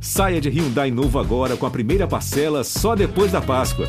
[0.00, 3.86] Saia de Hyundai novo agora com a primeira parcela só depois da Páscoa.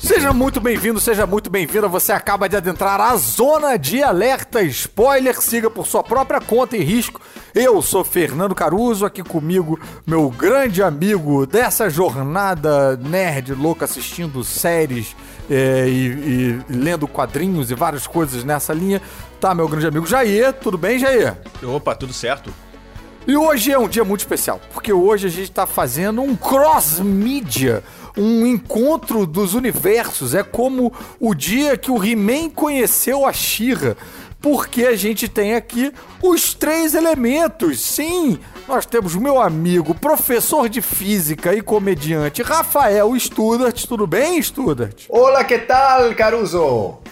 [0.00, 1.88] Seja muito bem-vindo, seja muito bem-vinda.
[1.88, 5.40] Você acaba de adentrar a zona de alerta spoiler.
[5.40, 7.20] Siga por sua própria conta e risco.
[7.54, 15.14] Eu sou Fernando Caruso, aqui comigo, meu grande amigo dessa jornada nerd louca assistindo séries
[15.50, 19.00] é, e, e lendo quadrinhos e várias coisas nessa linha.
[19.40, 20.52] Tá, meu grande amigo Jair.
[20.52, 21.36] Tudo bem, Jair?
[21.62, 22.52] Opa, tudo certo.
[23.26, 27.82] E hoje é um dia muito especial, porque hoje a gente está fazendo um cross-mídia,
[28.14, 30.34] um encontro dos universos.
[30.34, 33.96] É como o dia que o He-Man conheceu a She-Ra,
[34.44, 35.90] porque a gente tem aqui
[36.22, 37.80] os três elementos.
[37.80, 43.86] Sim, nós temos meu amigo, professor de física e comediante, Rafael Studart.
[43.86, 45.06] Tudo bem, Studart?
[45.08, 47.03] Olá, que tal, Caruso?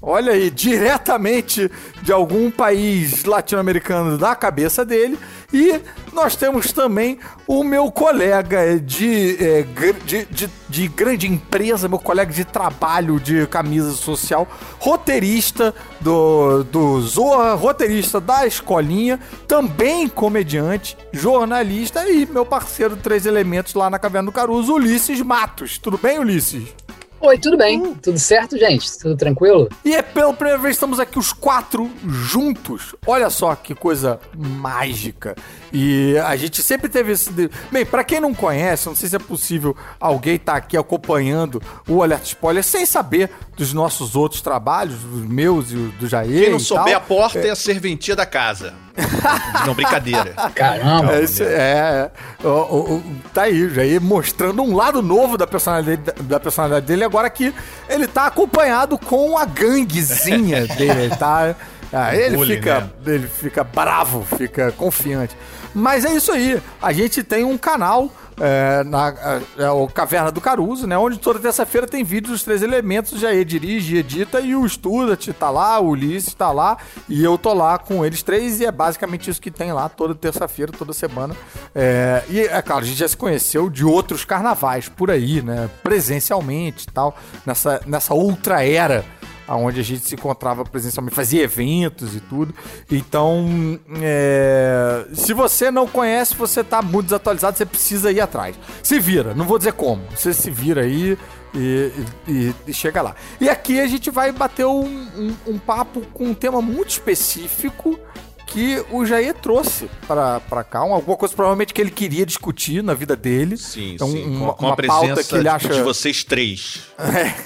[0.00, 1.70] Olha aí, diretamente
[2.02, 5.18] de algum país latino-americano da cabeça dele.
[5.52, 5.80] E
[6.12, 9.62] nós temos também o meu colega de, é,
[10.04, 14.46] de, de, de, grande empresa, meu colega de trabalho de camisa social,
[14.78, 23.74] roteirista do, do Zorra, roteirista da escolinha, também comediante, jornalista e meu parceiro Três Elementos
[23.74, 25.78] lá na Caverna do Caruso, Ulisses Matos.
[25.78, 26.85] Tudo bem, Ulisses?
[27.18, 27.80] Oi, tudo bem?
[27.80, 27.94] Hum.
[27.94, 28.98] Tudo certo, gente?
[28.98, 29.68] Tudo tranquilo?
[29.84, 32.94] E é pela primeira vez que estamos aqui os quatro juntos.
[33.06, 35.34] Olha só que coisa mágica.
[35.72, 37.30] E a gente sempre teve esse.
[37.72, 41.60] Bem, para quem não conhece, não sei se é possível alguém estar tá aqui acompanhando
[41.88, 46.44] o Alerta Spoiler sem saber dos nossos outros trabalhos, dos meus e do Jair.
[46.44, 46.96] Quem não souber, tal.
[46.96, 47.48] a porta é...
[47.48, 48.85] é a serventia da casa.
[49.66, 50.32] não, brincadeira.
[50.54, 51.14] Caramba.
[51.14, 52.10] É, esse, é,
[52.42, 52.46] é.
[52.46, 57.28] O, o, tá aí, Jair mostrando um lado novo da personalidade, da personalidade dele, agora
[57.28, 57.54] que
[57.88, 61.02] ele tá acompanhado com a ganguezinha dele.
[61.02, 61.54] Ele tá.
[61.92, 62.90] Ah, ele, bullying, fica, né?
[63.06, 65.36] ele fica bravo, fica confiante.
[65.74, 66.60] Mas é isso aí.
[66.82, 70.96] A gente tem um canal é, na é, é, o Caverna do Caruso, né?
[70.96, 75.50] Onde toda terça-feira tem vídeos dos três elementos, já dirige, edita e o Studat tá
[75.50, 76.76] lá, o Ulisses tá lá
[77.08, 80.14] e eu tô lá com eles três e é basicamente isso que tem lá toda
[80.14, 81.34] terça-feira, toda semana.
[81.74, 85.70] É, e é claro, a gente já se conheceu de outros carnavais por aí, né?
[85.82, 89.04] Presencialmente e tal, nessa, nessa outra era
[89.48, 92.54] onde a gente se encontrava presencialmente, fazia eventos e tudo.
[92.90, 98.56] Então, é, se você não conhece, você está muito desatualizado, você precisa ir atrás.
[98.82, 101.16] Se vira, não vou dizer como, você se vira aí
[101.54, 101.92] e,
[102.28, 103.14] e, e chega lá.
[103.40, 107.98] E aqui a gente vai bater um, um, um papo com um tema muito específico
[108.46, 113.16] que o Jair trouxe para cá, alguma coisa provavelmente que ele queria discutir na vida
[113.16, 113.56] dele.
[113.56, 114.24] Sim, então, sim.
[114.24, 115.68] Uma, com, com uma a presença que ele acha...
[115.68, 116.82] de vocês três.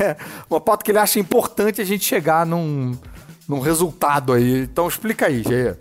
[0.00, 0.16] É,
[0.49, 2.97] uma pauta que ele acha importante a gente chegar num,
[3.49, 4.62] num resultado aí.
[4.62, 5.77] Então explica aí, Jair.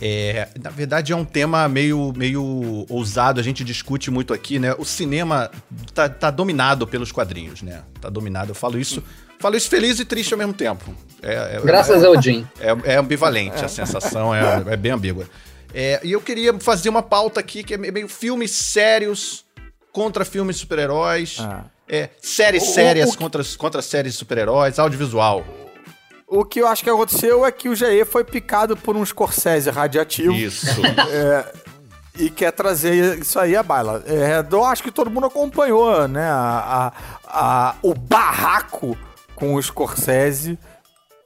[0.00, 4.74] É, na verdade é um tema meio, meio ousado, a gente discute muito aqui, né?
[4.78, 5.50] O cinema
[5.94, 7.82] tá, tá dominado pelos quadrinhos, né?
[8.00, 9.02] Tá dominado, eu falo isso
[9.38, 10.94] Falo isso feliz e triste ao mesmo tempo.
[11.22, 12.46] É, é, Graças é, ao Jim.
[12.60, 15.26] É, é ambivalente, a sensação é, é bem ambígua.
[15.74, 19.44] É, e eu queria fazer uma pauta aqui que é meio filmes sérios
[19.92, 21.38] contra filmes super-heróis.
[21.40, 21.64] Ah.
[21.88, 25.44] É, séries o, sérias o, o, contra, contra séries super-heróis, audiovisual.
[26.26, 29.70] O que eu acho que aconteceu é que o GE foi picado por um Scorsese
[29.70, 30.32] radiativo.
[30.32, 30.66] Isso.
[31.10, 31.44] É,
[32.18, 34.02] e quer trazer isso aí à baila.
[34.06, 36.26] É, eu acho que todo mundo acompanhou, né?
[36.26, 36.92] A,
[37.24, 38.96] a, a, o barraco
[39.36, 40.58] com o Scorsese.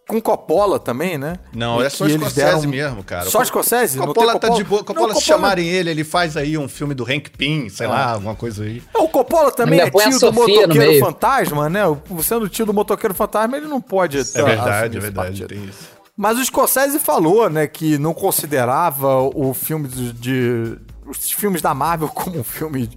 [0.07, 1.37] Com Coppola também, né?
[1.55, 2.69] Não, é só Scorsese deram...
[2.69, 3.27] mesmo, cara.
[3.27, 3.97] Só Scorsese?
[3.97, 4.83] Coppola, Coppola tá de boa.
[4.83, 5.39] Coppola, não, se Coppola...
[5.39, 7.91] chamarem ele, ele faz aí um filme do Hank Pym, sei ah.
[7.91, 8.83] lá, alguma coisa aí.
[8.93, 11.83] O Coppola também é tio do motoqueiro fantasma, né?
[12.25, 14.19] Sendo tio do motoqueiro fantasma, ele não pode.
[14.19, 16.01] É verdade, é verdade, tem isso.
[16.17, 20.79] Mas o Scorsese falou, né, que não considerava o filme de, de
[21.11, 22.91] os filmes da Marvel como um filme.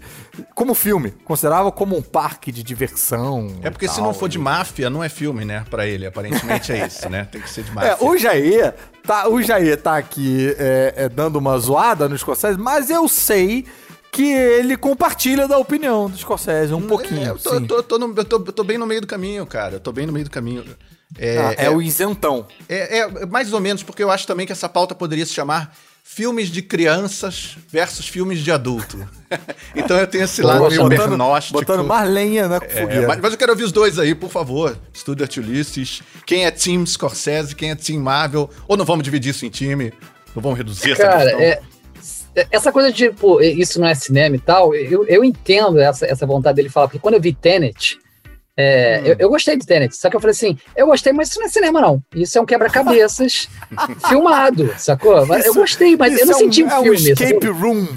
[0.55, 1.11] Como filme.
[1.23, 3.55] Considerava como um parque de diversão.
[3.61, 5.65] É porque se não for de máfia, não é filme, né?
[5.69, 7.27] Pra ele, aparentemente é isso, né?
[7.31, 7.89] Tem que ser de é, máfia.
[7.89, 8.73] É, o Jair
[9.05, 13.65] tá, o Jair tá aqui é, é, dando uma zoada no Scorsese, mas eu sei
[14.11, 17.27] que ele compartilha da opinião do Scorsese um pouquinho.
[17.27, 19.07] É, eu, tô, eu, tô, tô no, eu, tô, eu tô bem no meio do
[19.07, 19.75] caminho, cara.
[19.75, 20.63] Eu tô bem no meio do caminho.
[21.17, 22.47] É, ah, é, é, o isentão.
[22.69, 25.75] É, é, mais ou menos, porque eu acho também que essa pauta poderia se chamar
[26.03, 29.07] filmes de crianças versus filmes de adulto.
[29.73, 31.59] então eu tenho esse lado meio botando, pernóstico.
[31.59, 34.77] Botando mais lenha na é, mas, mas, eu quero ouvir os dois aí, por favor.
[34.93, 36.03] Stuart Ulysses.
[36.25, 38.49] Quem é Team Scorsese, quem é Team Marvel?
[38.67, 39.91] Ou não vamos dividir isso em time?
[40.35, 41.39] Não vamos reduzir Cara, essa questão?
[41.41, 41.61] É,
[42.35, 46.05] é, essa coisa de, pô, isso não é cinema e tal, eu, eu entendo essa,
[46.05, 47.99] essa vontade dele falar, porque quando eu vi Tenet,
[48.55, 49.07] É, hum.
[49.07, 51.47] eu, eu, gostei do Tenet, só que eu falei assim, eu gostei, mas isso não
[51.47, 52.03] é cinema, não.
[52.15, 53.49] Isso é um quebra-cabeças
[54.07, 55.23] filmado, sacou?
[55.23, 56.87] Isso, eu gostei, mas eu não é senti um, um filme.
[56.87, 57.53] É um escape sacou?
[57.53, 57.87] room.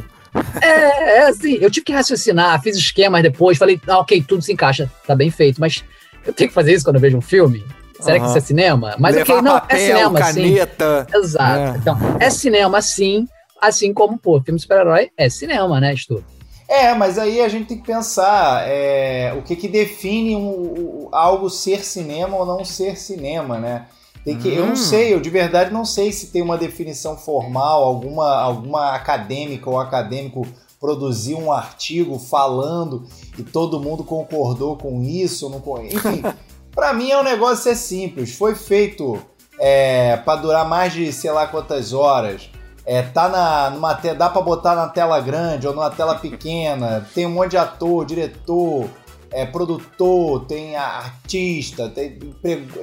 [0.61, 4.53] É, é assim, eu tive que raciocinar, fiz esquemas depois, falei, ah, ok, tudo se
[4.53, 5.85] encaixa, tá bem feito, mas
[6.27, 7.65] eu tenho que fazer isso quando eu vejo um filme?
[8.01, 8.23] Será uhum.
[8.23, 8.95] que isso é cinema?
[8.99, 11.07] Mas Levar ok, não, é papel, é cinema, caneta.
[11.11, 11.19] sim.
[11.19, 11.59] Exato.
[11.59, 11.79] É.
[11.79, 13.27] Então, é cinema, sim,
[13.61, 16.23] assim como, pô, filme super-herói é cinema, né, Stu?
[16.69, 21.49] É, mas aí a gente tem que pensar é, o que, que define um, algo
[21.49, 23.87] ser cinema ou não ser cinema, né?
[24.25, 24.55] Tem que, hum.
[24.55, 24.77] Eu não hum.
[24.77, 29.79] sei, eu de verdade não sei se tem uma definição formal, alguma, alguma acadêmica ou
[29.79, 30.45] acadêmico
[30.81, 33.07] produziu um artigo falando
[33.39, 36.23] e todo mundo concordou com isso, não, enfim.
[36.75, 38.35] para mim é um negócio é simples.
[38.35, 39.19] Foi feito
[39.59, 42.51] é, para durar mais de sei lá quantas horas
[42.87, 44.15] é, tá na, numa te...
[44.15, 48.07] dá para botar na tela grande ou numa tela pequena, tem um monte de ator,
[48.07, 48.89] diretor,
[49.33, 52.19] é, produtor, tem artista, tem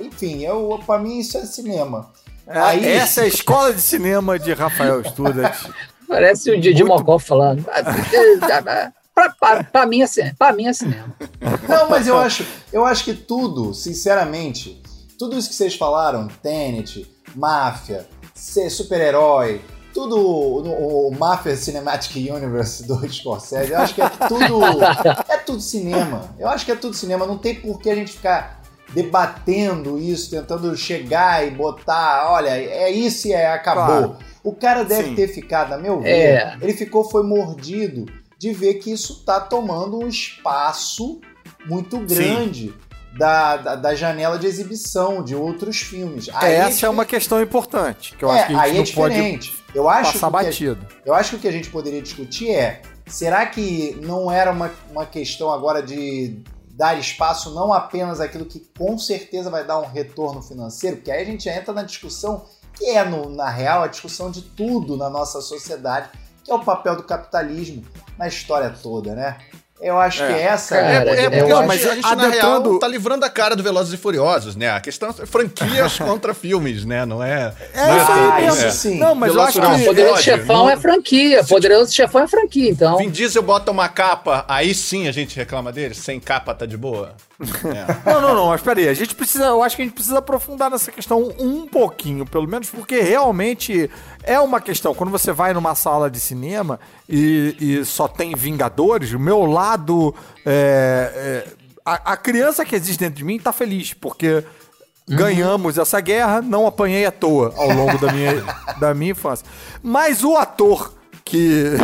[0.01, 2.11] enfim, eu, pra mim isso é cinema.
[2.45, 2.85] É, Aí...
[2.85, 5.69] Essa é a escola de cinema de Rafael Studat.
[6.05, 6.99] Parece o Didi Muito...
[6.99, 7.63] Mocó falando.
[7.63, 11.15] pra, pra, pra, mim é, pra mim é cinema.
[11.67, 14.83] Não, mas eu acho, eu acho que tudo, sinceramente,
[15.17, 19.61] tudo isso que vocês falaram, Tenet, máfia, ser super-herói,
[19.93, 24.83] tudo o, o Mafia Cinematic Universe do Scorsese, eu acho que é tudo
[25.29, 26.33] é tudo cinema.
[26.39, 28.61] Eu acho que é tudo cinema, não tem por que a gente ficar
[28.93, 33.85] debatendo isso, tentando chegar e botar, olha, é isso e é, acabou.
[33.85, 34.17] Claro.
[34.43, 35.15] O cara deve Sim.
[35.15, 36.57] ter ficado, a meu ver, é.
[36.61, 38.05] ele ficou foi mordido
[38.37, 41.21] de ver que isso tá tomando um espaço
[41.65, 42.67] muito grande.
[42.67, 46.29] Sim da, da, da, janela de exibição de outros filmes.
[46.33, 49.05] Aí Essa é, é uma questão importante, que eu é, acho que a gente não
[49.05, 50.87] é pode eu acho passar batido.
[50.89, 54.51] A, eu acho que o que a gente poderia discutir é, será que não era
[54.51, 59.79] uma, uma questão agora de dar espaço não apenas aquilo que com certeza vai dar
[59.79, 63.83] um retorno financeiro, porque aí a gente entra na discussão que é, no, na real,
[63.83, 66.09] a discussão de tudo na nossa sociedade,
[66.43, 67.83] que é o papel do capitalismo
[68.17, 69.37] na história toda, né?
[69.83, 70.27] Eu acho é.
[70.27, 72.39] que essa cara, é, é porque não, mas a gente, adentrando...
[72.39, 74.71] na real, tá livrando a cara do Velozes e Furiosos, né?
[74.71, 77.05] A questão é franquias contra filmes, né?
[77.05, 77.53] Não é.
[77.73, 78.65] É não isso aí mesmo.
[78.65, 78.71] É.
[78.71, 78.97] Sim.
[78.97, 79.85] Não, mas Velozes eu acho que.
[79.85, 81.43] Poderoso Chefão é franquia.
[81.43, 82.97] Poderoso Chefão é franquia, então.
[82.97, 85.93] Vin Diesel bota uma capa, aí sim a gente reclama dele.
[85.93, 87.13] Sem capa tá de boa.
[87.63, 88.09] É.
[88.09, 90.69] Não, não, não, mas peraí, a gente precisa, eu acho que a gente precisa aprofundar
[90.69, 93.89] nessa questão um pouquinho, pelo menos, porque realmente
[94.23, 94.93] é uma questão.
[94.93, 99.72] Quando você vai numa sala de cinema e, e só tem Vingadores, o meu lado.
[100.45, 101.53] É, é,
[101.85, 104.43] a, a, criança que existe dentro de mim tá feliz, porque
[105.07, 105.15] uhum.
[105.15, 108.43] ganhamos essa guerra, não apanhei à toa ao longo da minha,
[108.79, 109.45] da minha infância.
[109.81, 110.93] Mas o ator
[111.23, 111.77] que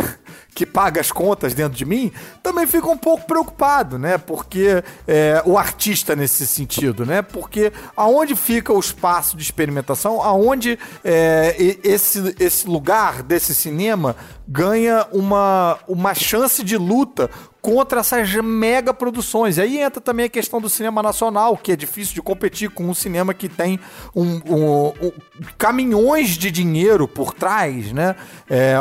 [0.54, 4.18] que paga as contas dentro de mim, também fica um pouco preocupado, né?
[4.18, 7.22] Porque é, o artista nesse sentido, né?
[7.22, 14.16] Porque aonde fica o espaço de experimentação, aonde é, esse, esse lugar desse cinema
[14.46, 19.58] ganha uma, uma chance de luta contra essas mega produções.
[19.58, 22.94] Aí entra também a questão do cinema nacional, que é difícil de competir com um
[22.94, 23.78] cinema que tem
[24.14, 25.12] um, um, um
[25.58, 28.16] caminhões de dinheiro por trás, né?
[28.48, 28.74] É,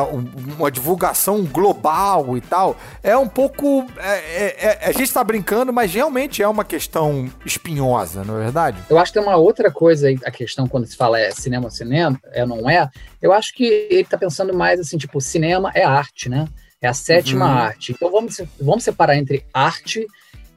[0.58, 2.78] uma divulgação global e tal.
[3.04, 3.86] É um pouco.
[3.98, 8.44] É, é, é a gente está brincando, mas realmente é uma questão espinhosa, não é
[8.44, 8.84] verdade?
[8.90, 11.70] Eu acho que tem uma outra coisa aí, a questão quando se fala é cinema,
[11.70, 12.90] cinema, é não é.
[13.22, 16.48] Eu acho que ele está pensando mais assim, tipo, cinema é arte, né?
[16.82, 17.52] É a sétima uhum.
[17.52, 17.92] arte.
[17.92, 20.08] Então vamos, vamos separar entre arte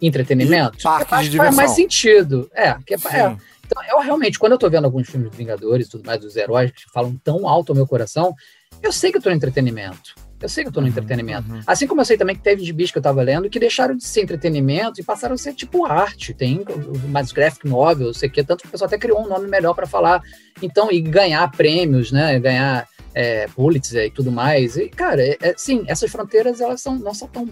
[0.01, 0.79] e entretenimento.
[0.79, 1.57] E parque de diversão.
[1.57, 2.51] faz mais sentido.
[2.55, 3.37] É, que é, é.
[3.65, 6.37] Então, eu realmente, quando eu tô vendo alguns filmes de Vingadores e tudo mais, dos
[6.37, 8.35] heróis que falam tão alto ao meu coração,
[8.83, 10.15] eu sei que eu tô no entretenimento.
[10.43, 11.51] Eu sei que eu tô no uhum, entretenimento.
[11.51, 11.61] Uhum.
[11.67, 13.97] Assim como eu sei também que teve de bicho que eu tava lendo que deixaram
[13.97, 16.35] de ser entretenimento e passaram a ser tipo arte.
[16.35, 16.65] Tem
[17.09, 19.87] mais graphic novel, sei que, tanto que o pessoal até criou um nome melhor para
[19.87, 20.21] falar.
[20.61, 22.39] Então, e ganhar prêmios, né?
[22.41, 24.77] Ganhar é, Pulitzer e tudo mais.
[24.77, 27.49] E, cara, é, é, sim, essas fronteiras elas são, não são tão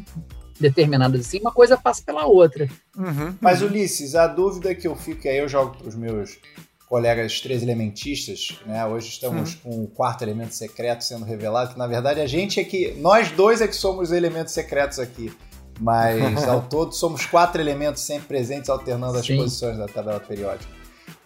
[0.58, 2.68] determinadas assim, uma coisa passa pela outra.
[2.96, 6.38] Uhum, Mas, Ulisses, a dúvida que eu fico, aí eu jogo para os meus
[6.86, 8.84] colegas três elementistas, né?
[8.84, 9.60] Hoje estamos uhum.
[9.62, 12.92] com o quarto elemento secreto sendo revelado, que na verdade a gente é que.
[12.98, 15.32] Nós dois é que somos os elementos secretos aqui.
[15.78, 19.36] Mas ao todo somos quatro elementos sempre presentes, alternando as Sim.
[19.36, 20.70] posições da tabela periódica.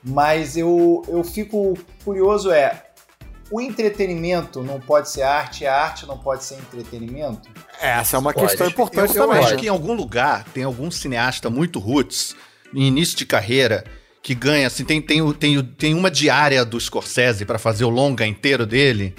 [0.03, 2.84] Mas eu, eu fico curioso, é
[3.54, 7.49] o entretenimento não pode ser arte, a arte não pode ser entretenimento?
[7.80, 8.49] Essa é uma pode.
[8.49, 9.40] questão importante eu, eu também.
[9.40, 12.34] Eu acho que em algum lugar tem algum cineasta muito roots,
[12.75, 13.84] em início de carreira,
[14.20, 18.26] que ganha, assim, tem, tem, tem, tem uma diária do Scorsese para fazer o longa
[18.26, 19.14] inteiro dele,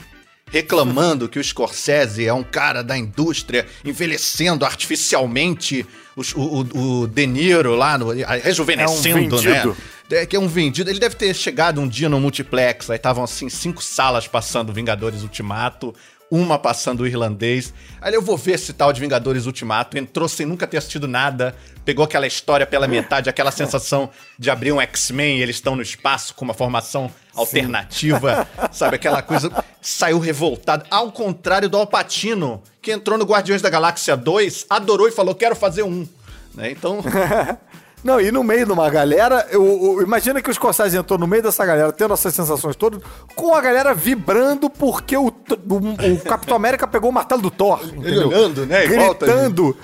[0.51, 7.25] reclamando que o Scorsese é um cara da indústria envelhecendo artificialmente o, o, o De
[7.25, 9.75] Niro lá, no, rejuvenescendo, é um né?
[10.12, 10.89] É, que é um vendido.
[10.89, 15.24] Ele deve ter chegado um dia no multiplex, aí estavam assim, cinco salas passando Vingadores
[15.24, 15.95] Ultimato,
[16.29, 17.74] uma passando o irlandês.
[18.01, 19.97] Aí eu vou ver esse tal de Vingadores Ultimato.
[19.97, 24.71] Entrou sem nunca ter assistido nada, pegou aquela história pela metade, aquela sensação de abrir
[24.71, 28.67] um X-Men e eles estão no espaço com uma formação alternativa, Sim.
[28.71, 28.95] sabe?
[28.95, 29.51] Aquela coisa.
[29.81, 30.85] Saiu revoltado.
[30.89, 35.55] Ao contrário do Alpatino, que entrou no Guardiões da Galáxia 2, adorou e falou: quero
[35.55, 36.07] fazer um.
[36.53, 36.71] Né?
[36.71, 37.03] Então.
[38.05, 41.25] Não, e no meio de uma galera, eu, eu, imagina que os Scorsese entrou no
[41.25, 43.01] meio dessa galera, tendo essas sensações todas,
[43.35, 47.79] com a galera vibrando porque o, o, o Capitão América pegou o martelo do Thor.
[48.03, 48.85] Ele olhando, né?
[48.85, 49.75] Gritando.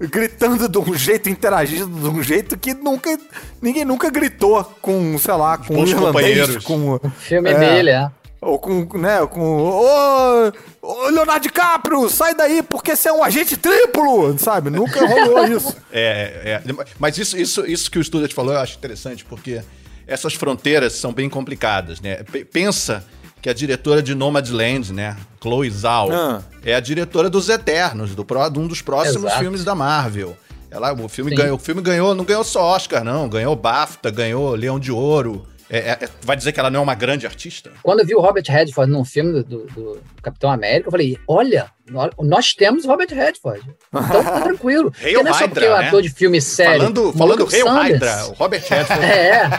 [0.00, 3.16] Gritando de um jeito, interagindo de um jeito que nunca.
[3.62, 6.94] Ninguém nunca gritou com, sei lá, com os irlandês, com.
[6.96, 8.10] O filme é, dele, é.
[8.40, 9.40] Ou com, né, com...
[9.40, 14.70] Ô, ô, Leonardo DiCaprio, sai daí porque você é um agente triplo, sabe?
[14.70, 15.76] Nunca rolou isso.
[15.90, 19.60] É, é, mas isso, isso, isso que o Student falou eu acho interessante, porque
[20.06, 22.22] essas fronteiras são bem complicadas, né?
[22.22, 23.04] P pensa
[23.42, 26.42] que a diretora de Nomadland, né, Chloe Zhao, ah.
[26.64, 29.38] é a diretora dos Eternos, do pro, de um dos próximos Exato.
[29.38, 30.36] filmes da Marvel.
[30.70, 34.54] Ela, o filme ganhou, o filme ganhou, não ganhou só Oscar, não, ganhou BAFTA, ganhou
[34.54, 35.46] Leão de Ouro.
[35.70, 37.70] É, é, vai dizer que ela não é uma grande artista?
[37.82, 41.70] Quando eu vi o Robert Redford num filme do, do, Capitão América, eu falei: olha,
[42.18, 43.62] nós temos Robert Redford.
[43.88, 44.92] Então tá tranquilo.
[45.02, 45.88] Hail não é só porque é um né?
[45.88, 46.80] ator de filme sério.
[46.80, 49.04] Falando, falando Hail Hydra, o Robert Redford.
[49.04, 49.50] é.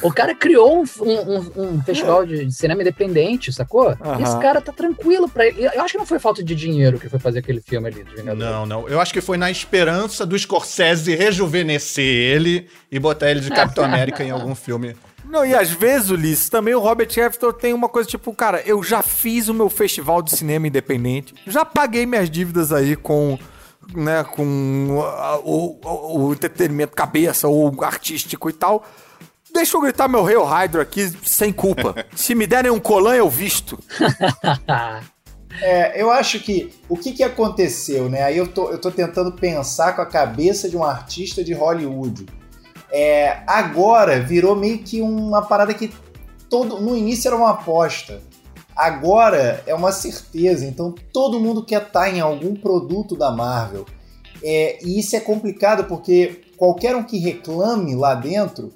[0.00, 3.90] O cara criou um, um, um festival de, cinema independente, sacou?
[4.18, 5.64] E esse cara tá tranquilo pra ele.
[5.64, 8.14] Eu acho que não foi falta de dinheiro que foi fazer aquele filme ali de
[8.14, 8.36] Vingador.
[8.36, 8.88] Não, não.
[8.88, 13.84] Eu acho que foi na esperança do Scorsese rejuvenescer ele e botar ele de Capitão
[13.84, 17.88] América em algum filme não, e às vezes, Ulisses, também o Robert Hefton tem uma
[17.88, 22.28] coisa tipo, cara, eu já fiz o meu festival de cinema independente, já paguei minhas
[22.28, 23.38] dívidas aí com,
[23.94, 25.04] né, com
[25.44, 28.84] o, o, o entretenimento cabeça ou artístico e tal.
[29.52, 31.94] Deixa eu gritar meu Hail Hydra aqui sem culpa.
[32.16, 33.78] Se me derem um colan, eu visto.
[35.60, 38.22] É, eu acho que o que, que aconteceu, né?
[38.22, 42.26] Aí eu tô, eu tô tentando pensar com a cabeça de um artista de Hollywood.
[42.92, 45.90] É, agora virou meio que uma parada que
[46.50, 48.20] todo no início era uma aposta.
[48.76, 50.66] Agora é uma certeza.
[50.66, 53.86] Então todo mundo quer estar em algum produto da Marvel.
[54.42, 58.72] É, e isso é complicado porque qualquer um que reclame lá dentro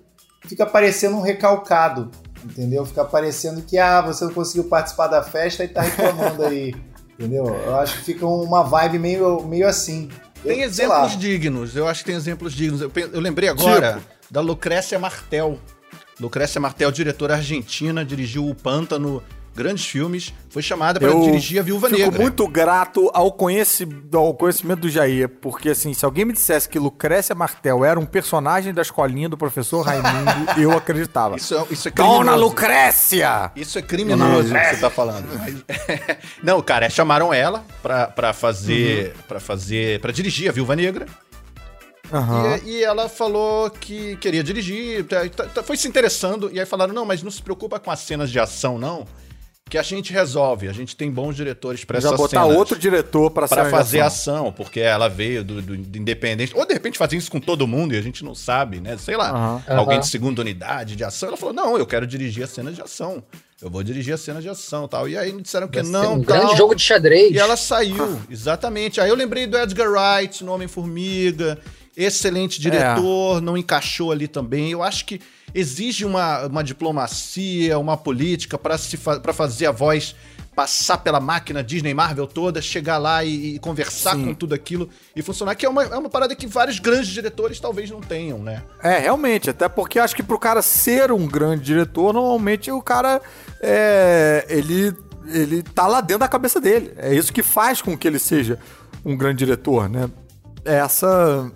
[0.46, 2.10] fica parecendo um recalcado,
[2.44, 2.86] entendeu?
[2.86, 6.74] Fica parecendo que ah, você não conseguiu participar da festa e tá reclamando aí,
[7.14, 7.46] entendeu?
[7.46, 10.08] Eu acho que fica uma vibe meio, meio assim.
[10.46, 12.80] Tem exemplos dignos, eu acho que tem exemplos dignos.
[12.80, 14.06] Eu, eu lembrei agora tipo?
[14.30, 15.58] da Lucrécia Martel.
[16.18, 19.22] Lucrécia Martel, diretora argentina, dirigiu O Pântano,
[19.56, 22.12] grandes filmes, foi chamada para dirigir a Viúva fico Negra.
[22.12, 26.68] Fico muito grato ao, conheci ao conhecimento do Jair, porque assim, se alguém me dissesse
[26.68, 31.36] que Lucrécia Martel era um personagem da escolinha do professor Raimundo, eu acreditava.
[31.36, 32.24] Isso é, isso é criminoso.
[32.24, 33.50] Dona Lucrécia!
[33.56, 35.26] Isso é criminoso que você tá falando.
[36.42, 39.22] Não, cara, chamaram ela para fazer, uhum.
[39.26, 41.06] para fazer, para dirigir a Viúva Negra.
[42.12, 42.56] Uhum.
[42.64, 46.66] E, e, ela falou que queria dirigir, tá, tá, tá, foi se interessando, e aí
[46.66, 49.06] falaram: não, mas não se preocupa com as cenas de ação, não.
[49.68, 52.56] Que a gente resolve, a gente tem bons diretores para essas botar cenas.
[52.56, 54.46] outro diretor para fazer ação.
[54.46, 54.52] ação.
[54.52, 56.56] porque ela veio do, do, do, Independente.
[56.56, 58.96] Ou de repente fazer isso com todo mundo e a gente não sabe, né?
[58.96, 59.76] Sei lá, uhum.
[59.76, 61.30] alguém de segunda unidade de ação.
[61.30, 63.24] Ela falou: não, eu quero dirigir as cenas de ação.
[63.60, 65.08] Eu vou dirigir as cenas de ação tal.
[65.08, 66.14] E aí me disseram que Vai não.
[66.14, 66.38] Um tal.
[66.38, 67.32] grande jogo de xadrez.
[67.32, 69.00] E ela saiu, exatamente.
[69.00, 71.58] Aí eu lembrei do Edgar Wright, no Homem-Formiga
[71.96, 73.40] excelente diretor, é.
[73.40, 74.70] não encaixou ali também.
[74.70, 75.20] Eu acho que
[75.54, 80.14] exige uma, uma diplomacia, uma política para fa fazer a voz
[80.56, 84.24] passar pela máquina Disney Marvel toda, chegar lá e, e conversar Sim.
[84.24, 87.60] com tudo aquilo e funcionar, que é uma, é uma parada que vários grandes diretores
[87.60, 88.62] talvez não tenham, né?
[88.82, 93.20] É, realmente, até porque acho que pro cara ser um grande diretor, normalmente o cara
[93.60, 96.90] é, ele, ele tá lá dentro da cabeça dele.
[96.96, 98.58] É isso que faz com que ele seja
[99.04, 100.08] um grande diretor, né?
[100.64, 101.52] Essa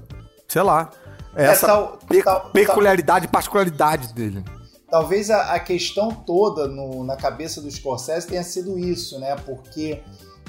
[0.50, 0.90] sei lá,
[1.34, 4.44] é essa tal, pe tal, peculiaridade, tal, particularidade dele.
[4.90, 9.36] Talvez a, a questão toda no, na cabeça do Scorsese tenha sido isso, né?
[9.36, 10.02] Porque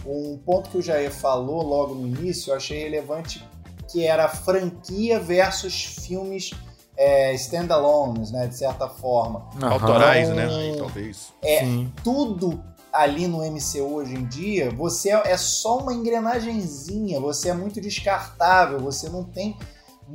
[0.03, 3.47] um ponto que o Jair falou logo no início, eu achei relevante,
[3.91, 6.49] que era franquia versus filmes
[6.97, 8.47] é, standalones, né?
[8.47, 9.47] De certa forma.
[9.61, 9.71] Uhum.
[9.71, 10.47] Autorais, né?
[10.47, 11.31] Aí, talvez.
[11.43, 11.93] É, Sim.
[12.03, 12.59] tudo
[12.91, 17.79] ali no MCU hoje em dia, você é, é só uma engrenagemzinha, você é muito
[17.79, 19.55] descartável, você não tem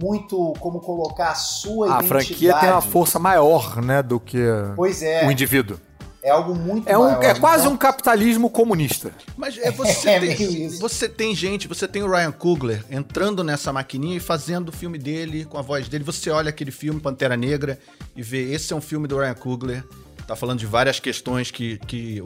[0.00, 2.04] muito como colocar a sua a identidade.
[2.04, 4.38] A franquia tem uma força maior, né, do que
[4.74, 5.26] pois é.
[5.26, 5.78] o indivíduo.
[6.22, 7.22] É algo muito É, um, maior.
[7.22, 9.12] é quase Então, um capitalismo comunista.
[9.36, 13.72] Mas é, você, É tem, você tem gente, você tem o Ryan Coogler entrando nessa
[13.72, 16.02] maquininha e fazendo o filme dele com a voz dele.
[16.02, 17.78] Você olha aquele filme Pantera Negra
[18.16, 19.84] e vê, esse é um filme do Ryan Coogler.
[20.26, 22.20] Tá falando de várias questões que que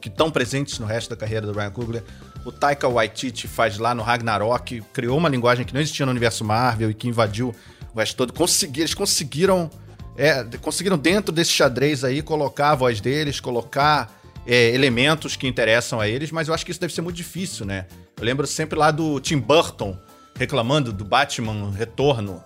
[0.00, 2.02] que estão presentes no resto da carreira do Ryan Coogler.
[2.44, 6.44] O Taika Waititi faz lá no Ragnarok, criou uma linguagem que não existia no universo
[6.44, 7.54] Marvel e que invadiu
[7.94, 8.32] o resto todo.
[8.32, 9.70] Consegui, eles conseguiram
[10.16, 14.12] é, conseguiram dentro desse xadrez aí colocar a voz deles, colocar
[14.46, 17.64] é, elementos que interessam a eles, mas eu acho que isso deve ser muito difícil,
[17.64, 17.86] né?
[18.16, 19.96] Eu lembro sempre lá do Tim Burton
[20.36, 22.42] reclamando do Batman Retorno,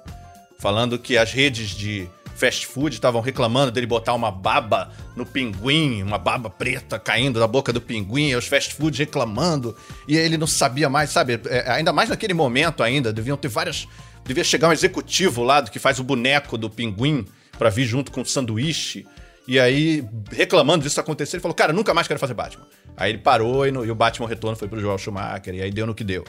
[0.59, 6.03] falando que as redes de fast food estavam reclamando dele botar uma baba no pinguim,
[6.03, 9.77] uma baba preta caindo da boca do pinguim, e os fast food reclamando,
[10.07, 11.41] e ele não sabia mais, sabe?
[11.47, 13.89] É, ainda mais naquele momento ainda, deviam ter várias...
[14.25, 17.25] Devia chegar um executivo lá do que faz o boneco do pinguim
[17.59, 19.07] pra vir junto com o sanduíche,
[19.49, 22.67] e aí, reclamando disso acontecer, ele falou, cara, nunca mais quero fazer Batman.
[22.97, 25.71] Aí ele parou e, no- e o Batman Retorno foi pro Joel Schumacher, e aí
[25.71, 26.25] deu no que deu.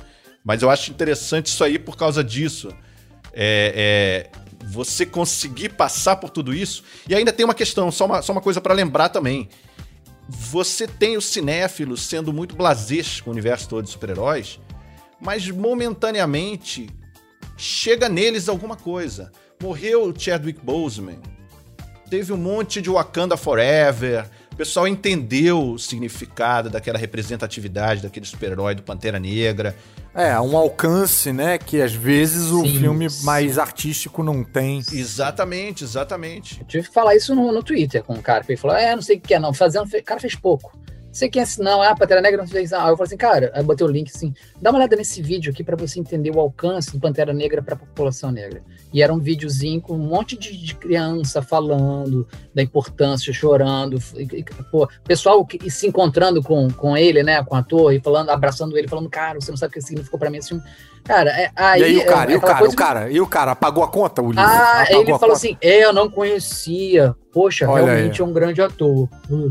[0.46, 2.70] Mas eu acho interessante isso aí por causa disso.
[3.34, 6.84] É, é, você conseguir passar por tudo isso.
[7.08, 9.50] E ainda tem uma questão, só uma, só uma coisa pra lembrar também.
[10.28, 14.60] Você tem os cinéfilos sendo muito blasés com o universo todo de super-heróis,
[15.22, 16.90] mas momentaneamente
[17.56, 19.32] chega neles alguma coisa.
[19.62, 21.20] Morreu o Chadwick Boseman,
[22.10, 24.30] teve um monte de Wakanda Forever.
[24.58, 29.76] O pessoal entendeu o significado daquela representatividade daquele super-herói do Pantera Negra.
[30.16, 31.60] É, um alcance, né?
[31.60, 33.24] Que às vezes o Sim, filme sim.
[33.24, 34.80] mais artístico não tem.
[34.92, 36.60] Exatamente, exatamente.
[36.60, 38.96] Eu tive que falar isso no, no Twitter com um cara, que ele falou, é,
[38.96, 40.76] não sei o que é, não, fazendo, o cara fez pouco.
[41.18, 43.50] Sei quem é esse, não, ah, Pantera Negra não fez, ah, eu falei assim, cara,
[43.56, 44.32] aí eu botei o link assim,
[44.62, 47.76] dá uma olhada nesse vídeo aqui pra você entender o alcance do Pantera Negra pra
[47.76, 48.62] população negra.
[48.94, 54.42] E era um videozinho com um monte de, de criança falando da importância, chorando, e-
[54.42, 58.30] e, pô, pessoal que, se encontrando com, com ele, né, com o ator, e falando,
[58.30, 60.64] abraçando ele, falando, cara, você não sabe o que significou pra mim esse filme.
[61.04, 61.82] Cara, é, aí...
[61.82, 63.88] e aí o cara, é e o cara, o cara, e o cara apagou a
[63.88, 64.42] conta, o livro?
[64.44, 67.16] ah, apagou ele a falou assim: é, eu não conhecia.
[67.32, 69.08] Poxa, Olha realmente é um grande ator.
[69.32, 69.50] Hum,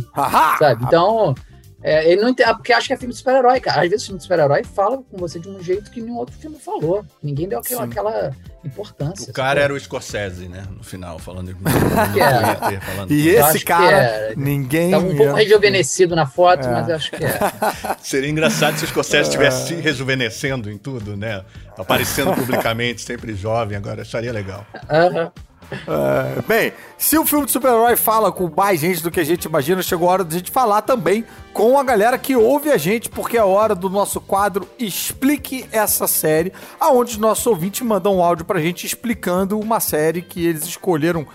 [0.58, 0.84] sabe?
[0.84, 1.34] Então,
[1.82, 2.52] é, ele não entende.
[2.54, 3.82] Porque acha que é filme de super-herói, cara.
[3.82, 6.58] Às vezes filme de super-herói fala com você de um jeito que nenhum outro filme
[6.58, 7.04] falou.
[7.22, 8.30] Ninguém deu aquela, aquela
[8.64, 9.30] importância.
[9.30, 9.62] O cara sacou?
[9.64, 10.64] era o Scorsese, né?
[10.76, 11.54] No final, falando é.
[11.54, 13.10] Twitter, falando.
[13.12, 14.34] E esse cara, é.
[14.36, 14.90] ninguém.
[14.90, 16.70] Tava um pouco ia- rejuvenescido na foto, É.
[16.72, 17.38] mas eu acho que é.
[18.02, 21.44] Seria engraçado se o Scorsese estivesse se rejuvenescendo em tudo, né?
[21.78, 24.66] Aparecendo publicamente, sempre jovem, agora acharia legal.
[24.90, 25.30] Aham.
[25.70, 29.44] É, bem, se o filme de super-herói fala com mais gente do que a gente
[29.44, 32.76] imagina, chegou a hora de a gente falar também com a galera que ouve a
[32.76, 38.16] gente, porque é hora do nosso quadro Explique essa série, aonde os nossos ouvintes mandam
[38.16, 41.26] um áudio pra gente explicando uma série que eles escolheram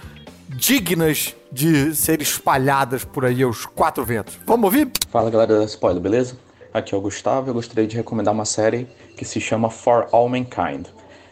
[0.48, 4.40] dignas de ser espalhadas por aí aos quatro ventos.
[4.46, 4.92] Vamos ouvir?
[5.10, 6.38] Fala galera da Spoiler, beleza?
[6.74, 10.30] Aqui é o Gustavo eu gostaria de recomendar uma série que se chama For All
[10.30, 10.88] Mankind.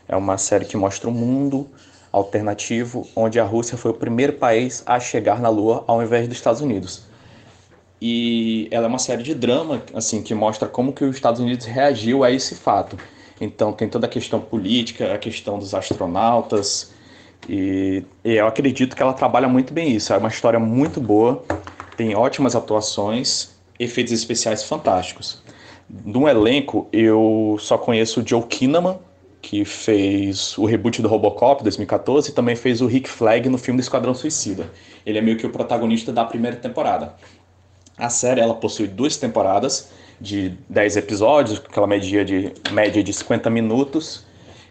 [0.07, 1.69] É uma série que mostra um mundo
[2.11, 6.37] alternativo onde a Rússia foi o primeiro país a chegar na Lua ao invés dos
[6.37, 7.03] Estados Unidos.
[8.01, 11.65] E ela é uma série de drama assim que mostra como que os Estados Unidos
[11.65, 12.97] reagiu a esse fato.
[13.41, 16.91] Então tem toda a questão política, a questão dos astronautas,
[17.47, 20.11] e, e eu acredito que ela trabalha muito bem isso.
[20.13, 21.43] É uma história muito boa,
[21.95, 25.41] tem ótimas atuações, efeitos especiais fantásticos.
[26.05, 28.97] No elenco, eu só conheço o Joe Kinnaman,
[29.41, 33.79] que fez o reboot do Robocop 2014 e também fez o Rick Flag no filme
[33.79, 34.69] do Esquadrão Suicida.
[35.05, 37.13] Ele é meio que o protagonista da primeira temporada.
[37.97, 43.49] A série ela possui duas temporadas de 10 episódios, aquela média de, média de 50
[43.49, 44.25] minutos,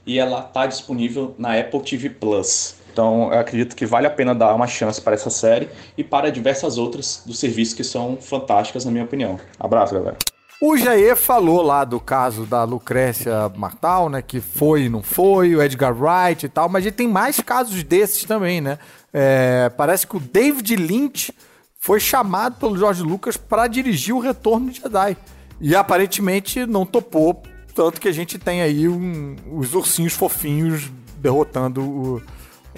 [0.06, 2.76] e ela está disponível na Apple TV Plus.
[2.92, 6.30] Então eu acredito que vale a pena dar uma chance para essa série e para
[6.30, 9.38] diversas outras dos serviços que são fantásticas, na minha opinião.
[9.58, 10.16] Abraço, galera.
[10.60, 14.20] O Jair falou lá do caso da Lucrécia Martal, né?
[14.20, 17.38] Que foi e não foi, o Edgar Wright e tal, mas a gente tem mais
[17.40, 18.76] casos desses também, né?
[19.12, 21.32] É, parece que o David Lynch
[21.78, 25.16] foi chamado pelo George Lucas para dirigir o Retorno de Jedi.
[25.60, 27.40] E aparentemente não topou,
[27.72, 32.22] tanto que a gente tem aí um- os ursinhos fofinhos derrotando o.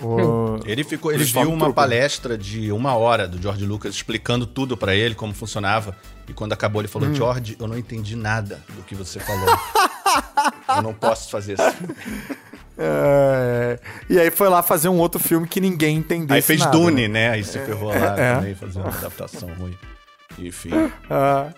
[0.02, 4.76] o- Ele ficou, ele viu uma palestra de uma hora do George Lucas explicando tudo
[4.76, 5.96] pra ele, como funcionava.
[6.28, 7.14] E quando acabou, ele falou: Hum.
[7.14, 9.46] George, eu não entendi nada do que você falou.
[10.76, 12.34] eu não posso fazer isso.
[12.78, 16.34] É, e aí foi lá fazer um outro filme que ninguém entendeu.
[16.34, 17.30] Aí fez Dune, né?
[17.30, 18.34] Aí se ferrou lá é.
[18.36, 19.76] também, fazendo uma adaptação ruim.
[20.38, 20.70] Enfim.
[21.10, 21.52] Ah,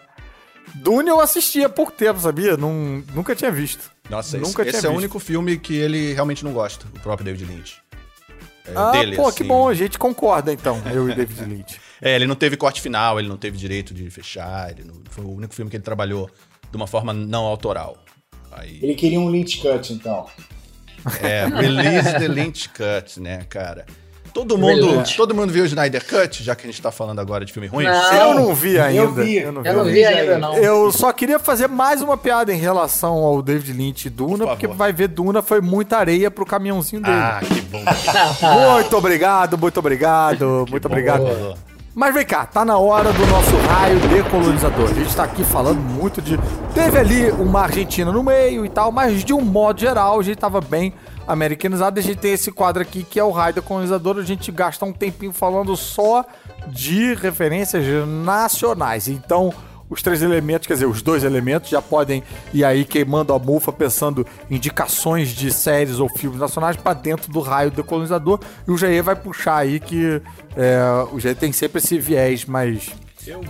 [0.75, 2.57] Dune eu assisti há pouco tempo, sabia?
[2.57, 3.91] Não, nunca tinha visto.
[4.09, 7.01] Nossa, esse, Nunca esse tinha é o único filme que ele realmente não gosta, o
[7.01, 7.82] próprio David Lynch.
[8.67, 9.17] É, Ah, dele.
[9.17, 9.37] pô, assim.
[9.39, 11.81] que bom, a gente concorda então, eu e David Lynch.
[12.01, 15.25] É, ele não teve corte final, ele não teve direito de fechar, ele não- foi
[15.25, 16.31] o único filme que ele trabalhou
[16.71, 17.97] de uma forma não autoral.
[18.53, 20.27] Aí, Ele queria um Lynch Cut, então.
[21.23, 23.87] é, release the Lynch Cut, né, cara?
[24.33, 27.45] Todo mundo, todo mundo viu o Snyder Cut, já que a gente tá falando agora
[27.45, 27.85] de filme ruim?
[27.85, 28.13] Não.
[28.15, 29.03] Eu não vi ainda.
[29.03, 29.37] Eu vi.
[29.37, 29.93] Eu não vi, Eu não ainda.
[29.93, 30.57] vi ainda, não.
[30.57, 34.49] Eu só queria fazer mais uma piada em relação ao David Lynch e Duna, Por
[34.49, 37.15] porque vai ver Duna foi muita areia pro caminhãozinho dele.
[37.15, 37.83] Ah, que bom.
[38.75, 41.25] Muito obrigado, muito obrigado, muito obrigado.
[41.95, 44.89] Mas vem cá, tá na hora do nosso raio decolonizador.
[44.89, 46.39] A gente tá aqui falando muito de.
[46.75, 50.39] Teve ali uma Argentina no meio e tal, mas de um modo geral a gente
[50.39, 50.95] tava bem
[51.27, 52.01] americanizado.
[52.01, 54.17] A gente tem esse quadro aqui que é o raio decolonizador.
[54.17, 56.25] A gente gasta um tempinho falando só
[56.67, 57.85] de referências
[58.25, 59.07] nacionais.
[59.09, 59.53] Então.
[59.93, 62.23] Os três elementos, quer dizer, os dois elementos já podem
[62.55, 67.41] ir aí queimando a bufa, pensando indicações de séries ou filmes nacionais pra dentro do
[67.41, 68.41] raio decolonizador.
[68.67, 70.23] E o Jair vai puxar aí que
[70.57, 70.81] é,
[71.13, 72.89] o Jair tem sempre esse viés mais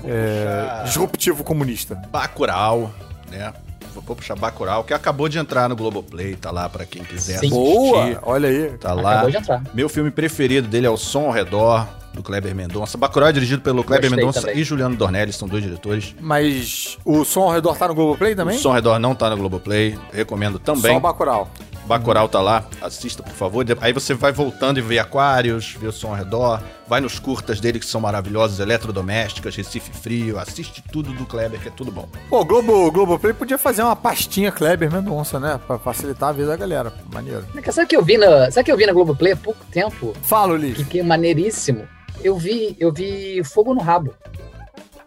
[0.05, 1.95] é, disruptivo comunista.
[2.11, 2.93] Bacurau,
[3.31, 3.53] né?
[3.95, 7.47] Vou puxar Bacurau, que acabou de entrar no Globoplay, tá lá pra quem quiser Sim.
[7.47, 7.55] assistir.
[7.55, 8.19] Boa!
[8.23, 8.71] Olha aí.
[8.79, 9.13] Tá lá.
[9.13, 9.63] Acabou de entrar.
[9.73, 12.99] Meu filme preferido dele é O Som ao Redor, do Kleber Mendonça.
[12.99, 14.59] Bacurau é dirigido pelo Kleber Gostei Mendonça também.
[14.59, 16.15] e Juliano Dornelli, são dois diretores.
[16.21, 18.57] Mas o som ao redor tá no Globoplay também?
[18.57, 20.93] O Som ao Redor não tá no Globoplay, recomendo também.
[20.93, 21.51] Só o Bacurau.
[21.85, 23.65] Bacurau tá lá, assista por favor.
[23.81, 27.59] Aí você vai voltando e vê Aquários, vê o Som ao Redor, vai nos curtas
[27.61, 32.09] dele que são maravilhosos, Eletrodomésticas, Recife Frio, assiste tudo do Kleber, que é tudo bom.
[32.31, 35.59] Pô, o Globo, Globoplay podia fazer uma pastinha Kleber Mendonça, né?
[35.67, 36.93] Pra facilitar a vida da galera.
[37.13, 37.45] Maneiro.
[37.73, 39.65] Sabe o que eu vi na, sabe o que eu vi na Globoplay há pouco
[39.71, 40.15] tempo?
[40.23, 40.85] Fala, Ulisses.
[40.85, 41.87] Que, que é maneiríssimo.
[42.23, 44.15] Eu vi, eu vi Fogo no Rabo.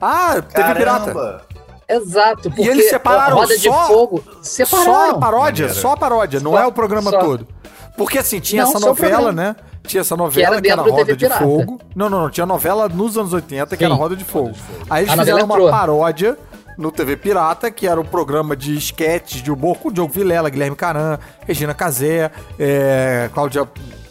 [0.01, 1.41] Ah, teve pirata.
[1.87, 5.09] Exato, porque eles separaram a Roda de só- Fogo Só separaram.
[5.11, 7.19] a paródia, só a paródia, não Só- é o programa só.
[7.19, 7.47] todo.
[7.95, 9.55] Porque assim, tinha Não, essa só novela, né?
[9.85, 11.29] Tinha essa novela era que era, dentro do Roda de.
[11.29, 11.79] Fogo.
[11.95, 12.29] Não, não, não.
[12.29, 13.85] Tinha novela nos anos 80 que Sim.
[13.85, 14.51] era Roda de Fogo.
[14.89, 15.69] Aí eles A fizeram novela uma entrou.
[15.69, 16.37] paródia
[16.77, 20.49] no TV Pirata, que era um programa de esquetes de humor com o Diogo Vilela,
[20.49, 23.65] Guilherme Caran, Regina Casé, é, Cláudia,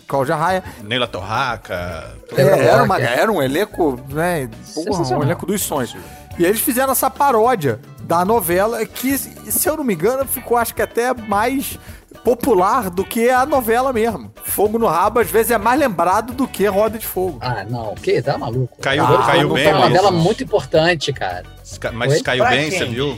[0.06, 0.62] Cláudia Raia.
[0.82, 2.14] Neila Torraca.
[2.36, 3.20] É, era, uma- é.
[3.20, 4.48] era um elenco, né?
[4.74, 5.96] Porra, um elenco dos sonhos.
[6.38, 10.74] E eles fizeram essa paródia da novela que, se eu não me engano, ficou acho
[10.74, 11.78] que até mais
[12.24, 14.32] popular do que a novela mesmo.
[14.44, 17.38] Fogo no Rabo, às vezes, é mais lembrado do que Roda de Fogo.
[17.40, 18.76] Ah, não, que tá maluco.
[18.80, 21.44] Caiu- de caiu bem, Foi uma novela muito importante, cara.
[21.92, 22.20] Mas Oi?
[22.22, 22.78] caiu Pra bem, quem?
[22.78, 23.16] você viu?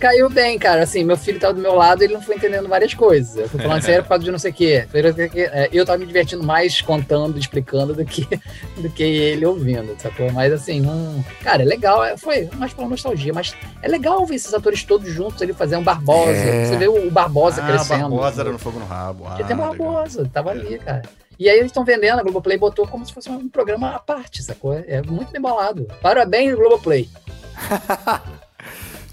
[0.00, 0.82] Caiu bem, cara.
[0.82, 3.36] Assim, meu filho tava do meu lado e ele não foi entendendo várias coisas.
[3.36, 4.88] Eu fui falando sério por causa de não sei o quê.
[4.92, 5.38] O.
[5.38, 8.26] É, Eu tava me divertindo mais contando, explicando do que,
[8.80, 10.32] do que ele ouvindo, sacou?
[10.32, 11.22] Mas assim, não.
[11.42, 12.02] Cara, é legal.
[12.04, 15.84] é- Foi mais pela nostalgia, mas é legal ver esses atores todos juntos ali fazendo
[15.84, 16.30] Barbosa.
[16.30, 16.64] É.
[16.66, 18.00] Você vê o o Barbosa Ah, crescendo.
[18.10, 19.26] Barbosa era no Fogo no Rabo.
[19.26, 19.68] Ah, tem legal.
[19.68, 21.02] Barbosa, tava ali, cara.
[21.38, 24.42] E aí eles estão vendendo, a Globoplay botou como se fosse um programa à parte,
[24.42, 24.74] sacou?
[24.86, 25.86] É muito bem bolado.
[26.02, 27.08] Parabéns, Globoplay.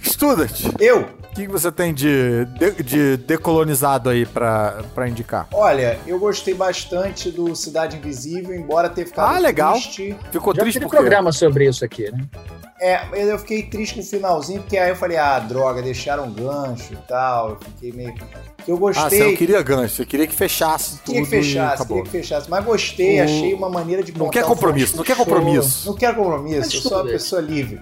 [0.08, 1.02] Student, Eu?
[1.02, 5.48] o que você tem de, de, de decolonizado aí pra, pra indicar?
[5.54, 9.74] Olha, eu gostei bastante do Cidade Invisível, embora ter ficado Ah, legal.
[9.74, 10.16] triste.
[10.32, 10.98] Ficou Já triste teve por quê?
[10.98, 12.24] programa sobre isso aqui, né?
[12.80, 16.32] É, mas eu fiquei triste no finalzinho, porque aí eu falei, ah, droga, deixaram um
[16.32, 17.50] gancho e tal.
[17.52, 18.14] Eu fiquei meio.
[18.68, 19.10] Eu Ah, gostei.
[19.20, 22.50] você não queria gancho, você queria que fechasse tudo Queria que fechasse, queria que fechasse.
[22.50, 25.26] Mas gostei, O- achei uma maneira de Não quer um compromisso, não quer Show.
[25.26, 25.88] compromisso.
[25.90, 27.80] Não quero compromisso, eu sou uma pessoa livre.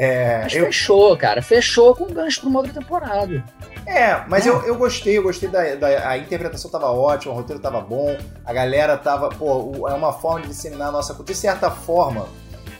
[0.00, 1.42] É, Mas eu- fechou, cara.
[1.42, 3.42] Fechou com gancho pra uma outra temporada.
[3.84, 4.54] é, mas Não.
[4.60, 8.16] eu, eu gostei, eu gostei da, da- a interpretação tava ótima, o roteiro tava bom,
[8.46, 11.68] a galera tava, pô, o- é uma forma de disseminar a nossa cultura, de certa
[11.68, 12.28] forma,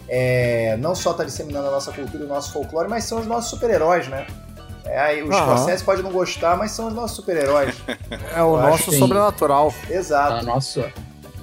[0.09, 3.27] é, não só tá disseminando a nossa cultura e o nosso folclore, mas são os
[3.27, 4.25] nossos super-heróis, né?
[4.85, 5.35] É, aí os.
[5.37, 7.75] Scorsese podem não gostar, mas são os nossos super-heróis.
[8.35, 8.99] É o Eu nosso que sim.
[9.01, 9.73] sobrenatural.
[9.89, 10.85] Tá, exato, nosso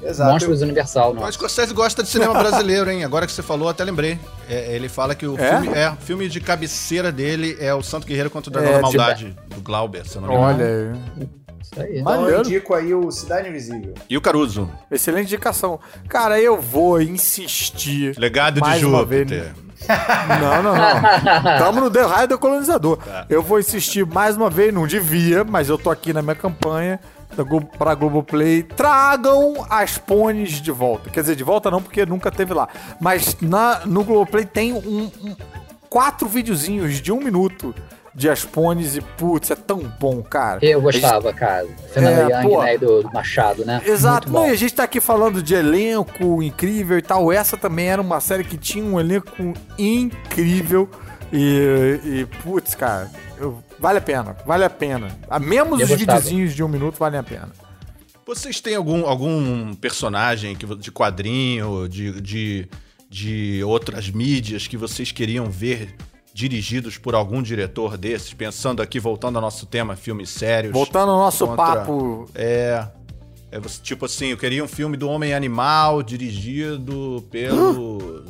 [0.05, 0.31] exato.
[0.31, 1.31] Monstros Universal, O não.
[1.31, 3.03] Scorsese gosta de cinema brasileiro, hein?
[3.03, 4.19] Agora que você falou, até lembrei.
[4.49, 5.61] É, ele fala que o É?
[5.61, 8.81] filme, é, o filme de cabeceira dele é o Santo Guerreiro contra o É, Dragão
[8.81, 10.47] da de- Maldade, do Glauber, se eu não me engano.
[10.53, 11.29] Olha aí.
[11.61, 11.99] Isso aí.
[11.99, 13.93] Então eu indico aí o Cidade Invisível.
[14.09, 15.79] E o Caruso, Excelente indicação.
[16.07, 18.15] Cara, eu vou insistir.
[18.17, 19.53] legado Mais de Júpiter.
[20.39, 21.43] Não, não, não.
[21.59, 22.97] Tamo no The Raio do Colonizador.
[22.97, 23.25] Tá.
[23.29, 26.99] Eu vou insistir mais uma vez, não devia, mas eu tô aqui na minha campanha
[27.35, 28.63] da Glo pra Globoplay.
[28.63, 31.09] Tragam as pôneis de volta.
[31.09, 32.67] Quer dizer, de volta não, porque nunca teve lá.
[32.99, 35.35] Mas na, no Globoplay tem um, um-
[35.89, 37.73] quatro videozinhos de um minuto
[38.13, 40.59] de Aspones e, putz, é tão bom, cara.
[40.65, 41.67] Eu gostava, cara.
[41.93, 42.63] Fernanda É, Young, pô.
[42.63, 42.77] né?
[42.77, 43.81] Do, do Machado, né?
[43.85, 47.29] Exato, não, e a gente tá aqui falando de elenco incrível e tal.
[47.31, 50.89] Essa também era uma série que tinha um elenco incrível.
[51.33, 55.17] E, e putz, cara, eu- vale a pena, vale a pena.
[55.29, 57.49] A menos Eu os videozinhos de um minuto valem a pena.
[58.25, 62.67] Vocês têm algum, algum personagem que, de quadrinho, de, de,
[63.09, 65.95] de outras mídias que vocês queriam ver
[66.33, 68.33] dirigidos por algum diretor desses?
[68.33, 70.73] Pensando aqui, voltando ao nosso tema, filmes sérios.
[70.73, 72.27] Voltando ao nosso contra- papo.
[72.33, 72.87] É.
[73.51, 78.23] é tipo assim, eu queria um filme do Homem Animal dirigido pelo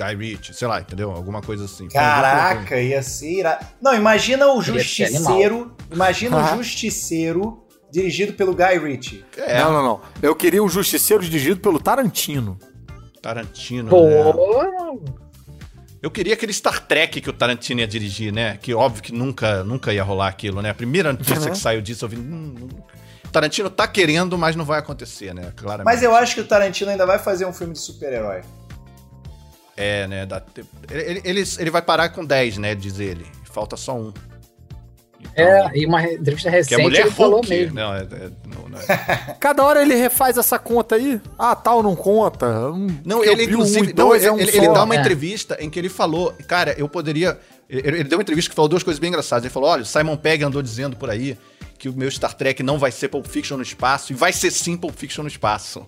[0.00, 1.10] Guy Ritchie, sei lá, entendeu?
[1.10, 1.88] Alguma coisa assim.
[1.88, 3.66] Caraca, ia ser irado.
[3.82, 5.76] Não, imagina o Queria Justiceiro.
[5.92, 9.24] Imagina o Justiceiro dirigido pelo Guy Ritchie.
[9.36, 10.00] É, Não, não, não.
[10.22, 12.56] Eu queria um Justiceiro dirigido pelo Tarantino.
[13.20, 13.90] Tarantino.
[13.90, 15.10] Pô, né?
[16.02, 18.56] Eu queria aquele Star Trek que o Tarantino ia dirigir, né?
[18.62, 20.70] Que óbvio que nunca, nunca ia rolar aquilo, né?
[20.70, 21.50] A primeira notícia Uhum.
[21.50, 22.16] que saiu disso, eu vi.
[22.16, 22.54] Hum,
[23.30, 25.52] Tarantino tá querendo, mas não vai acontecer, né?
[25.54, 25.84] Claramente.
[25.84, 28.40] Mas eu acho que o Tarantino ainda vai fazer um filme de super-herói.
[29.76, 30.26] É, né?
[30.26, 32.74] dá te- Ele, ele, ele vai parar com 10, né?
[32.74, 33.26] Diz ele.
[33.44, 34.12] Falta só um.
[35.20, 37.74] Então, é, e uma entrevista Que é recente mulher ele falou mesmo.
[37.74, 39.36] Não, é, é- não, não é.
[39.38, 41.20] Cada hora ele refaz essa conta aí.
[41.38, 42.46] Ah, tal não conta.
[42.70, 43.90] Um, Não, que eu ele um inclusive.
[43.90, 44.98] e não, dois ele, é um ele- ele dá uma É.
[44.98, 47.38] entrevista em que ele falou, cara, eu poderia.
[47.68, 49.44] Ele, ele deu uma entrevista que falou duas coisas bem engraçadas.
[49.44, 51.36] Ele falou: olha, o Simon Pegg andou dizendo por aí
[51.80, 54.50] que o meu Star Trek não vai ser Pulp Fiction no espaço, e vai ser
[54.50, 55.86] sim Pulp Fiction no espaço.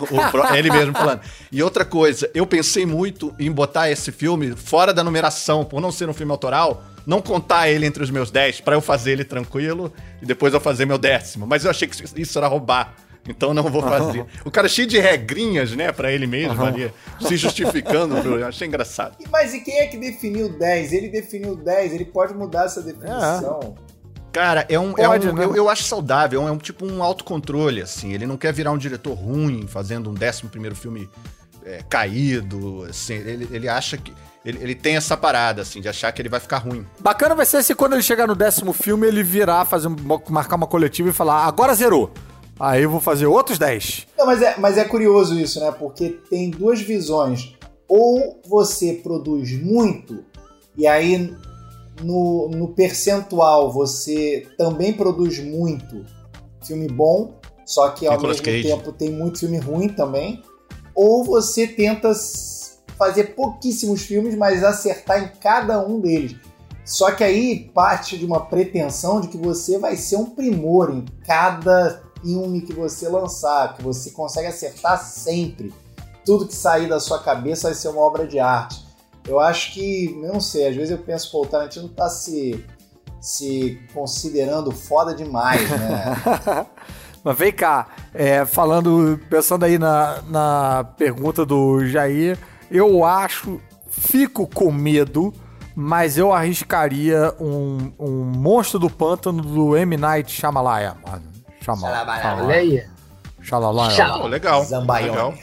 [0.56, 1.20] Ele mesmo falando.
[1.52, 5.92] E outra coisa, eu pensei muito em botar esse filme fora da numeração, por não
[5.92, 9.24] ser um filme autoral, não contar ele entre os meus 10, pra eu fazer ele
[9.24, 11.46] tranquilo, e depois eu fazer meu décimo.
[11.46, 12.94] Mas eu achei que isso era roubar.
[13.28, 14.24] Então não vou fazer.
[14.46, 18.16] O cara é cheio de regrinhas, né, pra ele mesmo ali, se justificando.
[18.16, 19.16] Eu achei engraçado.
[19.30, 20.92] Mas e quem é que definiu 10?
[20.92, 23.76] Ele definiu 10, ele pode mudar essa definição.
[24.34, 24.92] Cara, é um.
[24.92, 25.44] Pode, é um né?
[25.44, 28.12] eu, eu acho saudável, é um, tipo um autocontrole, assim.
[28.12, 31.08] Ele não quer virar um diretor ruim, fazendo um décimo primeiro filme
[31.64, 32.84] é, caído.
[32.90, 34.12] Assim, ele, ele acha que.
[34.44, 36.84] Ele, ele tem essa parada, assim, de achar que ele vai ficar ruim.
[36.98, 39.96] Bacana vai ser se quando ele chegar no décimo filme ele virar, fazer um-
[40.28, 42.12] marcar uma coletiva e falar, agora zerou.
[42.58, 44.08] Aí eu vou fazer outros 10.
[44.18, 45.70] Não, mas é, mas é curioso isso, né?
[45.70, 47.54] Porque tem duas visões.
[47.86, 50.24] Ou você produz muito,
[50.76, 51.32] e aí
[52.02, 56.04] no, no percentual você também produz muito
[56.64, 58.68] filme bom, só que ao Nicolas mesmo Cage.
[58.68, 60.42] tempo tem muito filme ruim também.
[60.94, 62.12] Ou você tenta
[62.96, 66.36] fazer pouquíssimos filmes, mas acertar em cada um deles.
[66.84, 71.04] Só que aí parte de uma pretensão de que você vai ser um primor em
[71.26, 75.72] cada filme que você lançar, que você consegue acertar sempre.
[76.24, 78.83] Tudo que sair da sua cabeça vai ser uma obra de arte.
[79.26, 82.64] Eu acho que, eu não sei, às vezes eu penso, pô, o Tarantino tá se,
[83.20, 86.66] se considerando foda demais, né?
[87.24, 92.38] Mas vem cá, é, falando, pensando aí na, na pergunta do Jair,
[92.70, 93.58] eu acho,
[93.88, 95.32] fico com medo,
[95.74, 99.96] mas eu arriscaria um, um monstro do pântano do M.
[99.96, 100.96] Night Shyamalan.
[101.06, 101.22] mano.
[101.62, 102.44] Shyamalan.
[102.44, 102.86] Olha aí.
[103.40, 103.90] Shyamalan.
[103.90, 104.28] Shyamalan.
[104.28, 104.64] Legal.
[104.64, 105.10] Zambaione.
[105.10, 105.34] legal.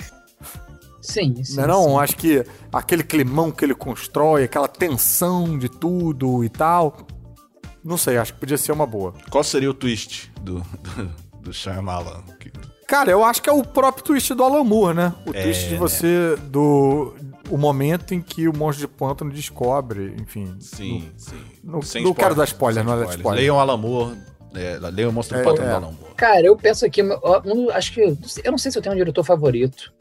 [1.02, 1.56] Sim, sim.
[1.58, 1.98] Não, é não, sim.
[2.00, 6.96] acho que aquele climão que ele constrói, aquela tensão de tudo e tal.
[7.84, 9.14] Não sei, acho que podia ser uma boa.
[9.30, 11.12] Qual seria o twist do, do,
[11.42, 12.22] do Shyamalan?
[12.40, 12.52] Que-
[12.88, 15.14] Cara, eu acho que é o próprio twist do Alan Moore, né?
[15.26, 15.80] O É, twist de né?
[15.80, 16.36] você.
[16.50, 17.16] do.
[17.50, 20.56] O momento em que o monstro de pântano descobre, enfim.
[20.60, 21.42] Sim, sim.
[21.64, 23.40] não- Sem não quero dar spoiler, não é dar spoiler.
[23.42, 24.18] Leiam Alan Moore,
[24.54, 25.72] é, leiam o Monstro do É, Pântano é.
[25.72, 26.16] do Alan Moore.
[26.16, 27.02] Cara, eu penso aqui,
[27.74, 28.02] acho que.
[28.44, 29.92] Eu não sei se eu tenho um diretor favorito,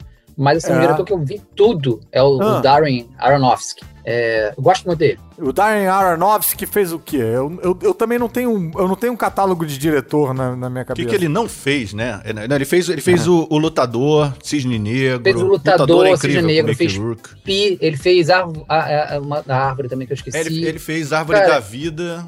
[0.41, 0.81] mas assim, um É.
[0.81, 2.59] diretor que eu vi tudo é o, o Ah.
[2.61, 3.83] Darren Aronofsky.
[4.03, 5.19] É, eu gosto muito dele.
[5.37, 7.17] O Darren Aronofsky fez o quê?
[7.17, 8.51] Eu, eu, eu também não tenho.
[8.51, 11.09] um- Eu não tenho um catálogo de diretor na, na minha O que, cabeça.
[11.09, 12.19] que ele não fez, né?
[12.25, 15.21] Ele fez, ele fez o, o Lutador, Cisne Negro.
[15.23, 17.29] Fez o Lutador, é Cisne incrível, Negro, com Mickey fez- Rourke.
[17.43, 20.35] Pi, ele fez a, a- a- uma a árvore também que eu esqueci.
[20.35, 22.25] É, Ele, ele fez Árvore Cara, da Vida.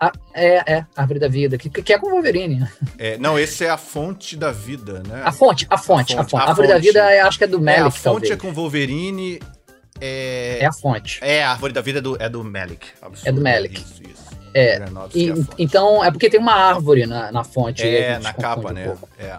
[0.00, 2.66] A- é, é, Árvore da Vida, que, que é com o Wolverine.
[2.98, 5.22] É, não, esse é a fonte da vida, né?
[5.24, 6.36] A fonte, a fonte, A a fonte, fonte.
[6.42, 6.86] a A Árvore da fonte.
[6.86, 8.30] Vida, é, acho que é do É, a Melick, fonte talvez.
[8.32, 9.40] é com Wolverine.
[10.00, 11.18] É, É a fonte.
[11.22, 12.86] é, a Árvore da Vida é do, é do Melick.
[13.00, 13.80] Absurdo, É do Melick.
[13.80, 14.24] Isso, isso.
[14.52, 14.78] É,
[15.14, 15.48] E- é a fonte.
[15.58, 17.82] então, é porque tem uma árvore na, na fonte.
[17.82, 18.84] a É, na capa, um né?
[18.84, 19.08] pouco.
[19.18, 19.38] É.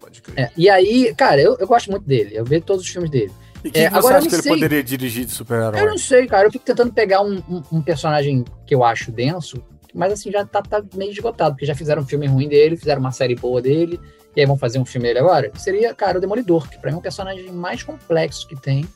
[0.00, 0.38] Pode crer.
[0.46, 2.30] É, e aí, cara, eu, eu gosto muito dele.
[2.34, 3.32] Eu vejo todos os filmes dele.
[3.62, 4.52] E o que, É, que você agora eu acha que ele sei.
[4.52, 5.84] poderia dirigir de Eu super-herói?
[5.84, 6.46] não sei, cara.
[6.48, 9.62] Eu fico tentando pegar um, um- um personagem que eu acho denso,
[9.94, 13.00] mas assim, já tá, tá meio esgotado, porque já fizeram um filme ruim dele, fizeram
[13.00, 14.00] uma série boa dele,
[14.36, 15.50] e aí vão fazer um filme dele agora.
[15.56, 18.88] Seria, cara, o Demolidor, que pra mim é um personagem mais complexo que tem.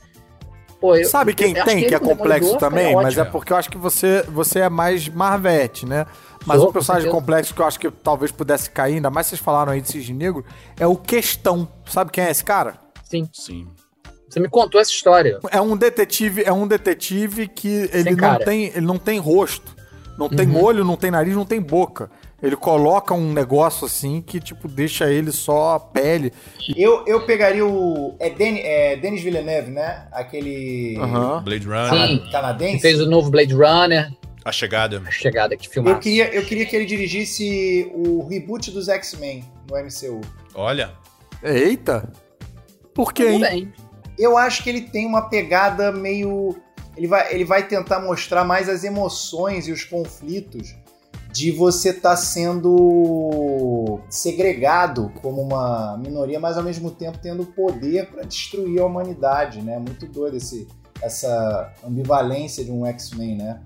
[0.81, 2.87] Pô, eu- Sabe quem eu tem que, é complexo Demolidor também?
[2.89, 6.07] ficaria Mas é porque eu acho que você, você é mais Marvete, né?
[6.47, 9.41] Mas Sou, um personagem complexo que eu acho que talvez pudesse cair, ainda mais vocês
[9.41, 10.45] falaram aí de Cisne Negro,
[10.79, 11.67] é o Questão.
[11.87, 12.75] Sabe quem é esse cara?
[13.03, 13.67] Sim, Sim.
[14.29, 15.39] você me contou essa história.
[15.51, 18.45] É um detetive, é um detetive que ele Sem não cara.
[18.45, 19.75] tem, ele não tem rosto,
[20.19, 20.63] não tem Uhum.
[20.63, 22.11] olho, não tem nariz, não tem boca.
[22.43, 26.31] Ele coloca um negócio assim que, tipo, deixa ele só a pele.
[26.77, 28.15] Eu, eu pegaria o.
[28.21, 30.07] É, Den, é Denis Villeneuve, né?
[30.13, 30.97] Aquele.
[31.01, 31.43] Aham.
[31.43, 32.19] Blade Runner, Sim.
[32.19, 32.75] cana- Canadense.
[32.77, 34.13] Que fez o novo Blade Runner.
[34.45, 35.03] A Chegada.
[35.07, 35.95] A chegada que filmar.
[35.95, 40.21] Eu queria, eu queria que ele dirigisse o reboot dos X-Men no MCU.
[40.55, 40.93] Olha,
[41.43, 42.13] Eita!
[42.93, 43.65] Por quê, Tudo hein?
[43.65, 43.73] bem.
[44.19, 46.57] Eu acho que ele tem uma pegada meio.
[46.97, 50.75] Ele vai, ele vai tentar mostrar mais as emoções e os conflitos
[51.33, 58.23] de você estar sendo segregado como uma minoria, mas ao mesmo tempo tendo poder para
[58.23, 59.77] destruir a humanidade, né?
[59.79, 60.69] Muito doido esse,
[61.03, 63.61] essa ambivalência de um X-Men, né?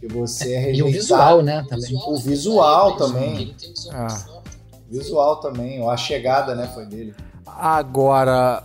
[0.00, 0.92] Que você é E o rejeitado.
[0.92, 1.64] visual, né?
[1.68, 1.96] Também.
[2.08, 3.54] O visual também.
[3.92, 4.24] Ah.
[4.90, 5.88] Visual também.
[5.88, 6.68] A chegada, né?
[6.74, 7.14] Foi dele.
[7.46, 8.64] Agora,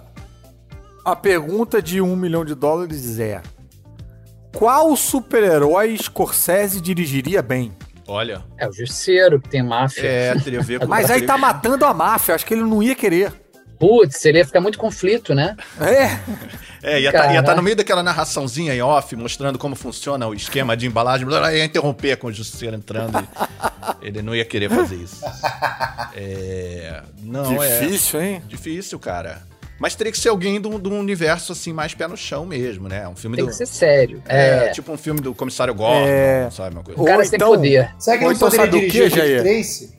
[1.05, 3.43] a pergunta de um milhão de dólares é:
[4.57, 7.71] qual super-herói Scorsese dirigiria bem?
[8.07, 8.43] olha.
[8.57, 10.01] É o Justiceiro, que tem máfia.
[10.07, 10.87] É, teria a ver com.
[10.87, 13.31] Mas aí tá matando a máfia, acho que ele não ia querer.
[13.79, 15.55] Putz, ele ia ficar muito conflito, né?
[15.79, 16.17] É,
[16.81, 17.55] É, ia estar Caraca.
[17.55, 22.17] no meio daquela narraçãozinha em off, mostrando como funciona o esquema de embalagem, ia interromper
[22.17, 23.19] com o Justiceiro entrando.
[24.01, 25.23] e ele não ia querer fazer isso.
[26.15, 27.79] É, não, é.
[27.79, 28.41] difícil, hein?
[28.47, 29.43] Difícil, cara.
[29.79, 32.45] Mas teria que ser alguém de um, de um universo assim mais pé no chão
[32.45, 33.07] mesmo, né?
[33.07, 33.51] Um filme Tem do.
[33.51, 34.23] que ser sério.
[34.27, 34.69] É, É.
[34.71, 36.49] tipo um filme do Comissário Gordon, É.
[36.49, 36.75] sabe?
[36.75, 36.99] Uma coisa.
[36.99, 37.93] O cara Ou tem então- poder.
[37.99, 39.41] Será que ele então poderia dirigir quê, o Dick Jair?
[39.43, 39.97] Tracy?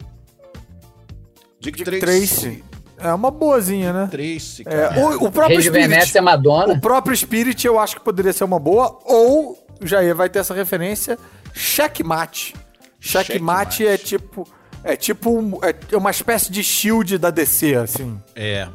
[1.61, 2.01] Dick, Dick Tracy.
[2.01, 2.65] Tracy.
[3.01, 4.09] É uma boazinha, né?
[4.11, 5.01] Tracy, É, cara.
[5.01, 6.19] o, o próprio Spirit.
[6.19, 6.75] A Madonna.
[6.75, 10.53] O próprio Spirit eu acho que poderia ser uma boa, ou Jair vai ter essa
[10.53, 11.17] referência,
[11.55, 12.55] Checkmate.
[13.01, 13.87] Checkmate Checkmate.
[13.87, 14.49] é tipo.
[14.85, 18.19] É tipo um- é uma espécie de shield da DC, assim.
[18.35, 18.69] É.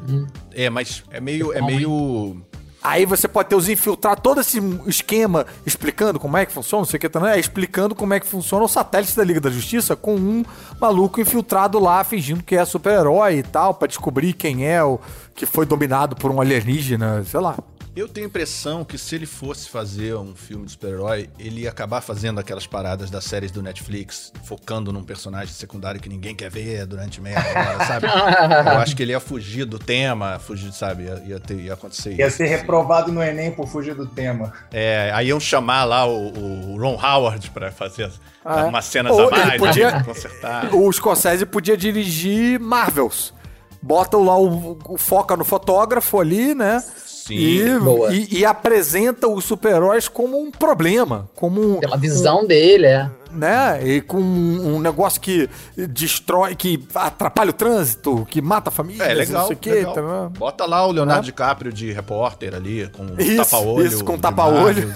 [0.52, 1.52] É, mas é meio.
[1.52, 2.36] É meio.
[2.82, 6.86] Aí você pode ter os infiltrados, todo esse esquema explicando como é que funciona, não
[6.86, 9.48] sei o que, tá, é, explicando como é que funciona o satélite da Liga da
[9.48, 10.44] Justiça com um
[10.78, 15.00] maluco infiltrado lá fingindo que é super-herói e tal, pra descobrir quem é o
[15.34, 17.56] que foi dominado por um alienígena, sei lá.
[17.96, 21.68] Eu tenho a impressão que se ele fosse fazer um filme de super-herói, ele ia
[21.70, 26.50] acabar fazendo aquelas paradas das séries do Netflix, focando num personagem secundário que ninguém quer
[26.50, 28.06] ver durante meia hora, sabe?
[28.06, 31.04] Eu acho que ele ia fugir do tema, fugir, sabe?
[31.04, 32.38] Ia, ia, ter- ia acontecer Ia isso.
[32.38, 32.52] ser assim.
[32.56, 34.52] reprovado no Enem por fugir do tema.
[34.72, 38.10] É, aí iam chamar lá o, o Ron Howard pra fazer
[38.44, 40.74] Ah, umas cenas Ou a mais, podia- né, pra consertar.
[40.74, 43.32] O Scorsese podia dirigir Marvels.
[43.80, 46.82] Bota lá o, o foca no fotógrafo ali, né?
[47.26, 47.34] Sim.
[47.36, 48.12] E, Boa.
[48.14, 53.10] e- e apresenta os super-heróis como um problema, como um, Pela visão dele, é.
[53.32, 53.80] né?
[53.82, 59.02] E com um, um negócio que destrói, que atrapalha o trânsito, que mata a família,
[59.04, 59.40] É, legal.
[59.40, 61.26] não sei o quê, tá, Bota lá o Leonardo Né?
[61.26, 63.06] DiCaprio de repórter ali, com
[63.36, 63.86] tapa-olho.
[63.86, 64.92] isso, com tapa-olho.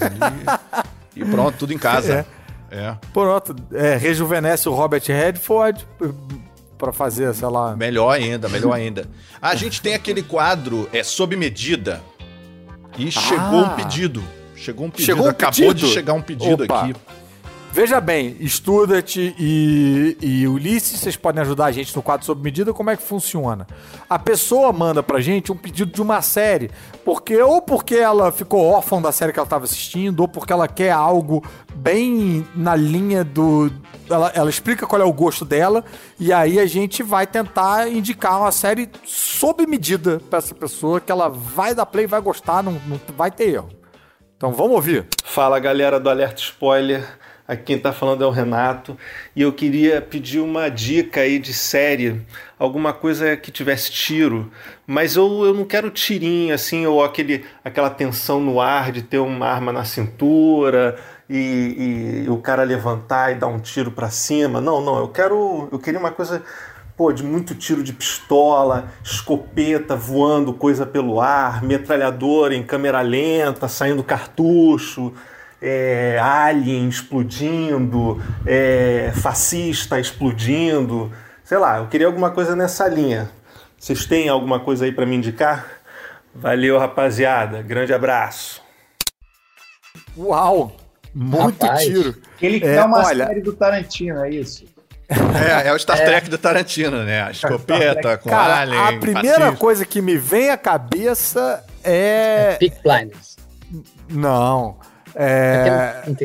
[1.17, 2.27] E pronto, tudo em casa.
[2.71, 2.95] É.
[3.15, 5.87] Pronto, é, rejuvenesce o Robert Redford
[6.77, 7.75] pra fazer, sei lá.
[7.75, 9.07] Melhor ainda, melhor ainda.
[9.41, 12.03] A gente tem aquele quadro, é sob medida.
[12.99, 14.23] E chegou um pedido.
[14.57, 15.07] Chegou um pedido.
[15.07, 15.87] Chegou um Acabou pedido?
[15.87, 16.83] de chegar um pedido Opa.
[16.83, 16.95] aqui.
[17.71, 22.73] Veja bem, Studat e, e Ulisses, vocês podem ajudar a gente no quadro sob medida,
[22.73, 23.67] como é que funciona?
[24.09, 26.71] A pessoa manda pra gente um pedido de uma série,
[27.05, 30.67] porque ou porque ela ficou órfã da série que ela estava assistindo, ou porque ela
[30.67, 33.71] quer algo bem na linha do.
[34.11, 35.85] Ela, ela explica qual é o gosto dela,
[36.19, 41.13] e aí a gente vai tentar indicar uma série sob medida pra essa pessoa, que
[41.13, 43.69] ela vai dar play, vai gostar, não, não vai ter erro.
[44.37, 45.07] Então vamos ouvir.
[45.25, 47.05] Fala galera do Alerta Spoiler,
[47.49, 48.95] aqui quem tá falando é o Renato
[49.35, 52.21] e eu queria pedir uma dica aí de série,
[52.59, 54.53] alguma coisa que tivesse tiro,
[54.87, 59.19] mas eu, eu não quero tirinho assim, ou aquele, aquela tensão no ar de ter
[59.19, 64.61] uma arma na cintura e, e o cara levantar e dar um tiro pra cima.
[64.61, 66.43] Não, não, eu quero, eu queria uma coisa
[66.99, 73.69] pô, de muito tiro de pistola, escopeta voando coisa pelo ar, metralhadora em câmera lenta,
[73.69, 75.15] saindo cartucho,
[75.61, 81.13] é, alien explodindo, é, fascista explodindo,
[81.45, 83.31] sei lá, eu queria alguma coisa nessa linha.
[83.79, 85.67] Vocês têm alguma coisa aí para me indicar?
[86.35, 87.63] Valeu, rapaziada.
[87.63, 88.61] Grande abraço.
[90.17, 90.77] Uau!
[91.15, 91.85] Muito Rapaz.
[91.85, 92.15] tiro.
[92.41, 94.65] Ele É, quer uma olha- série do Tarantino, é isso?
[95.09, 97.23] É, é o Star Trek do Tarantino, né?
[97.23, 98.79] A escopeta com Cara, alien.
[98.79, 99.57] a primeira fascista.
[99.57, 102.57] coisa que me vem à cabeça é.
[102.61, 103.37] Peak Blinders.
[104.11, 104.77] Não.
[105.19, 106.03] É.
[106.07, 106.11] É.
[106.11, 106.17] Não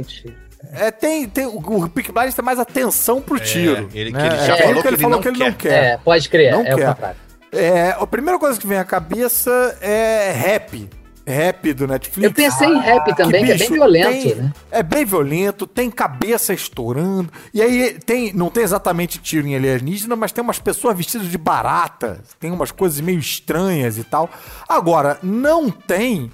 [0.80, 3.90] é tem, tem, o o Peak Blinders tem mais atenção pro tiro.
[3.94, 4.20] ele- né?
[4.22, 5.54] que ele É já aquilo falou que ele que falou ele que ele não não
[5.54, 5.70] quer.
[5.70, 5.84] quer.
[5.94, 6.88] É, pode crer, Não é o quer.
[6.88, 7.18] contrário.
[7.52, 10.90] É, a primeira coisa que vem à cabeça é rap.
[11.26, 12.26] Rap do Netflix.
[12.28, 14.54] Eu pensei em rap também, que, é bem bicho, violento, tem- né?
[14.72, 17.30] É bem violento, tem cabeça estourando.
[17.54, 21.38] E aí tem, não tem exatamente tiro em alienígena, mas tem umas pessoas vestidas de
[21.38, 24.30] barata, tem umas coisas meio estranhas e tal.
[24.68, 26.30] Agora, não tem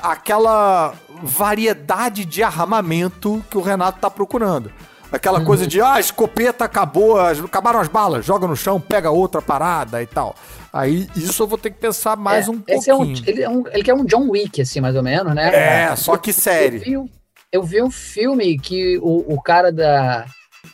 [0.00, 4.70] aquela variedade de armamento que o Renato tá procurando.
[5.12, 9.42] Aquela coisa de, ah, a escopeta acabou, acabaram as balas, joga no chão, pega outra
[9.42, 10.36] parada e tal.
[10.72, 13.24] Aí isso eu vou ter que pensar mais É, um esse é um, pouquinho.
[13.28, 15.52] ele, é um, ele quer um John Wick, assim, mais ou menos, né?
[15.90, 16.78] É, só que Eu série.
[16.78, 17.08] vi, um-
[17.50, 20.26] eu vi um filme que o, o cara da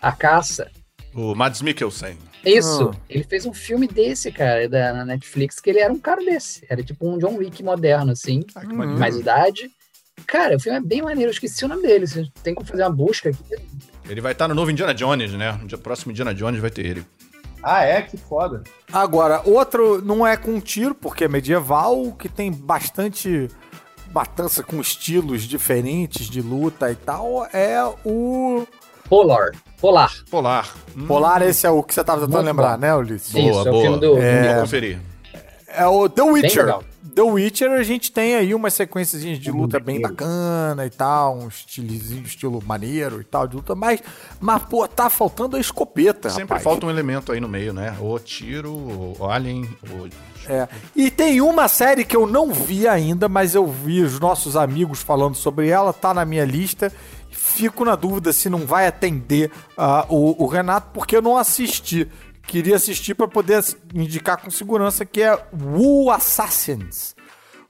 [0.02, 0.70] A Caça,
[1.14, 2.18] O Mads Mikkelsen.
[2.44, 2.96] isso, Ah.
[3.08, 6.62] ele fez um filme desse, cara, da, na Netflix, que ele era um cara desse.
[6.68, 9.70] Era tipo um John Wick moderno, assim, Ah, mais idade.
[10.26, 12.06] Cara, o filme é bem maneiro, eu esqueci o nome dele.
[12.06, 13.38] Você tem que fazer uma busca aqui.
[14.08, 15.52] Ele vai estar no novo Indiana Jones, né?
[15.60, 17.06] No dia próximo Indiana Jones vai ter ele.
[17.62, 18.02] Ah, é?
[18.02, 18.62] Que foda.
[18.92, 23.48] Agora, outro não é com tiro, porque é medieval, que tem bastante
[24.12, 28.64] matança com estilos diferentes de luta e tal, é o
[29.08, 29.50] Polar.
[29.80, 30.12] Polar.
[30.30, 30.74] Polar.
[30.96, 32.80] Hum, Polar, esse é o que você tava tentando Muito lembrar, bom.
[32.80, 33.32] né, Ulisses?
[33.32, 33.50] Sim.
[33.50, 34.52] Isso, é o filme do- É.
[34.54, 34.98] Vou conferir.
[35.68, 36.78] É o The Witcher.
[37.16, 41.48] The Witcher, a gente tem aí umas sequências de luta bem bacana e tal, um
[41.48, 44.02] estilozinho, estilo maneiro e tal, de luta, mas,
[44.38, 46.62] mas pô, tá faltando a escopeta, Sempre rapaz.
[46.62, 47.96] falta um elemento aí no meio, né?
[47.98, 50.06] Ou tiro, ou alien, ou...
[50.46, 50.68] É.
[50.94, 55.00] E tem uma série que eu não vi ainda, mas eu vi os nossos amigos
[55.00, 56.92] falando sobre ela, tá na minha lista.
[57.30, 62.06] Fico na dúvida se não vai atender ah, o, o Renato, porque eu não assisti.
[62.46, 63.62] Queria assistir para poder
[63.94, 67.14] indicar com segurança que é Wu Assassins.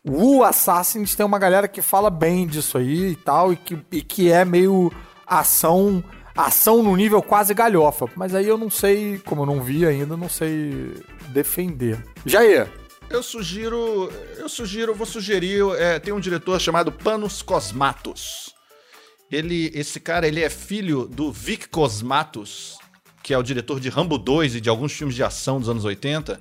[0.07, 4.03] Wu Assassins tem uma galera que fala bem disso aí e tal, e que, e
[4.03, 4.93] que é meio
[5.27, 6.05] ação
[6.37, 8.07] ação no nível quase galhofa.
[8.15, 10.95] Mas aí eu não sei, como eu não vi ainda, não sei
[11.29, 11.99] defender.
[12.25, 12.69] Jair,
[13.09, 18.55] Eu sugiro, eu sugiro, vou sugerir, é, tem um diretor chamado Panos Cosmatos.
[19.31, 22.79] Ele, esse cara, ele é filho do Vic Cosmatos,
[23.27, 25.85] que é o diretor de Rambo 2 e de alguns filmes de ação dos anos
[25.85, 26.41] 80.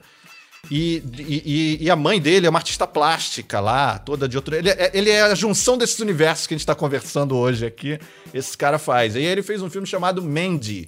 [0.69, 4.53] E, e- e- a mãe dele é uma artista plástica lá, toda de outro.
[4.55, 7.97] Ele é, ele é a junção desses universos que a gente tá conversando hoje aqui.
[8.31, 9.15] Esse cara faz.
[9.15, 10.87] E aí ele fez um filme chamado Mandy,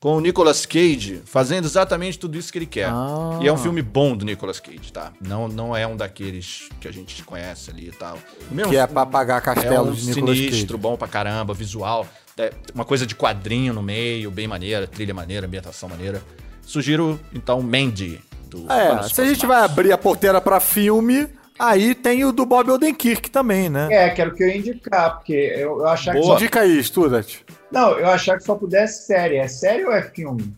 [0.00, 2.88] com o Nicolas Cage, fazendo exatamente tudo isso que ele quer.
[2.90, 3.38] Ah.
[3.40, 5.12] E é um filme bom do Nicolas Cage, tá?
[5.20, 8.18] Não, não é um daqueles que a gente conhece ali e tal.
[8.50, 10.82] Mesmo que é pra pagar é castelo um de Nicolas sinistro, Cage.
[10.82, 12.08] bom pra caramba, visual.
[12.38, 16.22] É, uma coisa de quadrinho no meio, bem maneira, trilha maneira, ambientação maneira.
[16.62, 21.26] Sugiro, então, Mandy, do É, Panos se a gente vai abrir a porteira pra filme,
[21.58, 23.88] aí tem o do Bob Odenkirk também, né?
[23.90, 26.26] É, que era o que eu ia indicar, porque eu, eu que Boa.
[26.26, 26.34] só...
[26.36, 27.44] Indica aí, Studat.
[27.72, 29.36] Não, eu achava que só pudesse série.
[29.36, 30.54] É série ou é filme?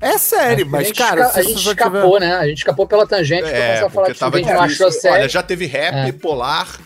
[0.00, 2.34] É série, a mas, gente cara, esca- a gente escapou, né?
[2.34, 4.54] A gente escapou pela tangente pra É, começar a falar de filme que a gente
[4.54, 5.14] não achou série.
[5.14, 6.12] Olha, já teve rap, É.
[6.12, 6.78] polar,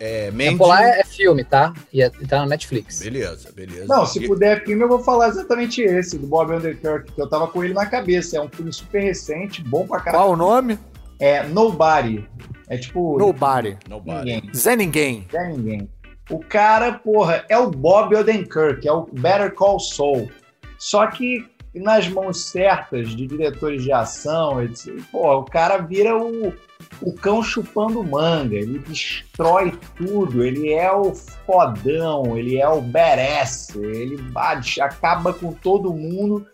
[0.00, 0.56] é, É, Mandy...
[0.56, 1.72] Polar é, é filme, tá?
[1.92, 3.00] E, é, e tá na Netflix.
[3.00, 3.86] Beleza, beleza.
[3.86, 7.28] Não, se E- puder filme, eu vou falar exatamente esse, do Bob Underkirk, que eu
[7.28, 8.36] tava com ele na cabeça.
[8.36, 10.24] É um filme super recente, bom pra caralho.
[10.24, 10.78] Qual o nome?
[11.18, 12.26] É Nobody.
[12.68, 13.18] É tipo.
[13.18, 13.76] Nobody.
[13.88, 14.32] Nobody.
[14.34, 14.54] Ninguém.
[14.54, 15.26] Zé Ninguém.
[15.32, 15.88] Não é ninguém.
[16.30, 20.30] O cara, porra, é o Bob Odenkirk, é o Better Call Saul.
[20.78, 21.44] Só que
[21.78, 26.52] nas mãos certas de diretores de ação, etc, porra, o cara vira o,
[27.00, 28.56] o cão chupando manga.
[28.56, 30.42] Ele destrói tudo.
[30.42, 33.68] Ele é o fodão, ele é o badass.
[33.76, 36.44] Ele bate, acaba com todo mundo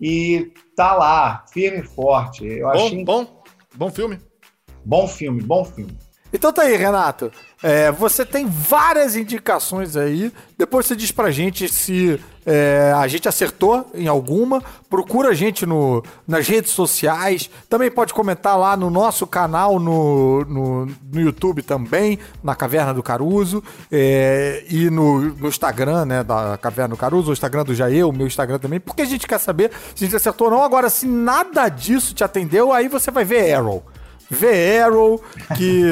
[0.00, 2.46] e tá lá, firme e forte.
[2.46, 3.42] Eu achei Bom, bom,
[3.74, 4.18] bom filme.
[4.84, 5.98] bom filme, bom filme.
[6.32, 7.32] Então tá aí, Renato.
[7.62, 10.32] É, você tem várias indicações aí.
[10.56, 14.62] Depois você diz pra gente se é, a gente acertou em alguma.
[14.88, 17.50] Procura a gente no, nas redes sociais.
[17.68, 23.02] Também pode comentar lá no nosso canal no, no, no YouTube também, na Caverna do
[23.02, 23.62] Caruso.
[23.92, 28.12] é, e no, no Instagram, né, da Caverna do Caruso, o Instagram do Jair, o
[28.12, 28.80] meu Instagram também.
[28.80, 30.62] Porque a gente quer saber se a gente acertou ou não.
[30.62, 33.84] Agora, se nada disso te atendeu, aí você vai ver Arrow.
[34.30, 35.22] Vê Arrow,
[35.56, 35.82] que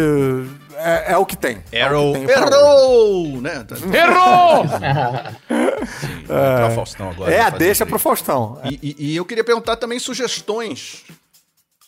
[0.76, 1.58] é, é o que tem.
[1.72, 2.54] É o Arrow, que tem pra hoje.
[2.54, 3.40] errou!
[3.40, 3.66] Né?
[3.98, 4.64] Errou!
[6.00, 6.24] Sim,
[6.70, 7.32] o Faustão agora.
[7.34, 8.60] É, deixa pro Faustão.
[8.64, 11.04] E, e- e eu queria perguntar também sugestões.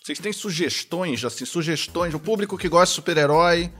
[0.03, 2.15] Vocês têm sugestões, assim, sugestões?
[2.15, 3.71] O público que gosta de super-herói,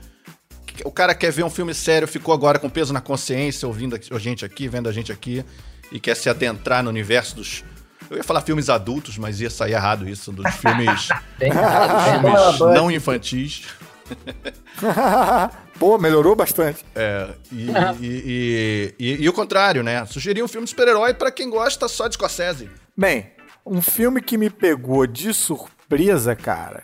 [0.85, 4.19] o cara quer ver um filme sério, ficou agora com peso na consciência, ouvindo a
[4.19, 5.43] gente aqui, vendo a gente aqui,
[5.91, 7.63] e quer se adentrar no universo dos.
[8.11, 11.07] Eu ia falar filmes adultos, mas ia sair errado isso, dos filmes,
[11.39, 13.67] Bem filmes não infantis.
[15.79, 16.85] Pô, melhorou bastante.
[16.93, 17.67] É, e,
[18.01, 20.05] e- e- e- e o contrário, né?
[20.05, 22.69] Sugerir um filme de super-herói pra quem gosta só de Scorsese.
[22.97, 23.31] Bem,
[23.65, 26.83] um filme que me pegou de surpresa, cara,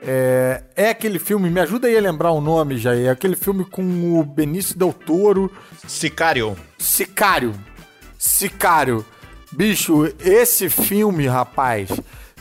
[0.00, 3.06] É, é aquele filme, me ajuda aí a lembrar o nome, Jair.
[3.08, 3.82] É aquele filme com
[4.16, 5.50] o Benício Del Toro.
[5.88, 6.56] Sicário.
[6.78, 7.52] Sicário.
[8.16, 9.04] Sicário.
[9.58, 11.90] Bicho, esse filme, rapaz,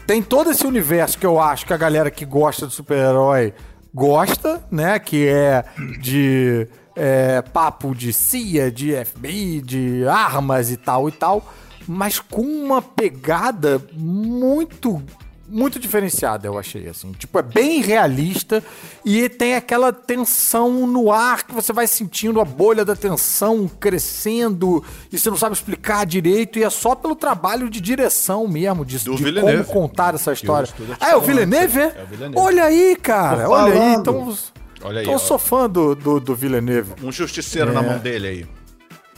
[0.06, 3.56] tem todo esse universo que eu acho que a galera que gosta de super-herói
[3.92, 5.00] gosta, né?
[5.00, 5.66] Que é
[6.00, 11.52] de é, papo de CIA, de FBI, de armas e tal e tal,
[11.88, 15.02] mas com uma pegada muito
[15.48, 17.12] muito diferenciada, eu achei, assim.
[17.14, 18.64] Tipo, é bem realista
[19.06, 24.84] e tem aquela tensão no ar que você vai sentindo a bolha da tensão crescendo
[25.12, 28.98] e você não sabe explicar direito e é só pelo trabalho de direção mesmo, de,
[29.00, 30.68] de como contar essa história.
[31.00, 31.80] Ah, é o Villeneuve?
[31.80, 31.84] é?
[31.84, 32.40] é o Villeneuve.
[32.40, 33.94] Olha aí, cara, olha aí.
[33.96, 34.38] Então,
[34.84, 36.94] Olha aí, então eu sou fã do, do, do Villeneuve.
[37.04, 37.74] Um justiceiro É.
[37.74, 38.46] na mão dele aí.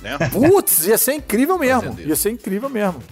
[0.01, 0.17] Né?
[0.31, 1.97] Putz, ia ser incrível mesmo.
[1.99, 3.03] Ia ser incrível mesmo.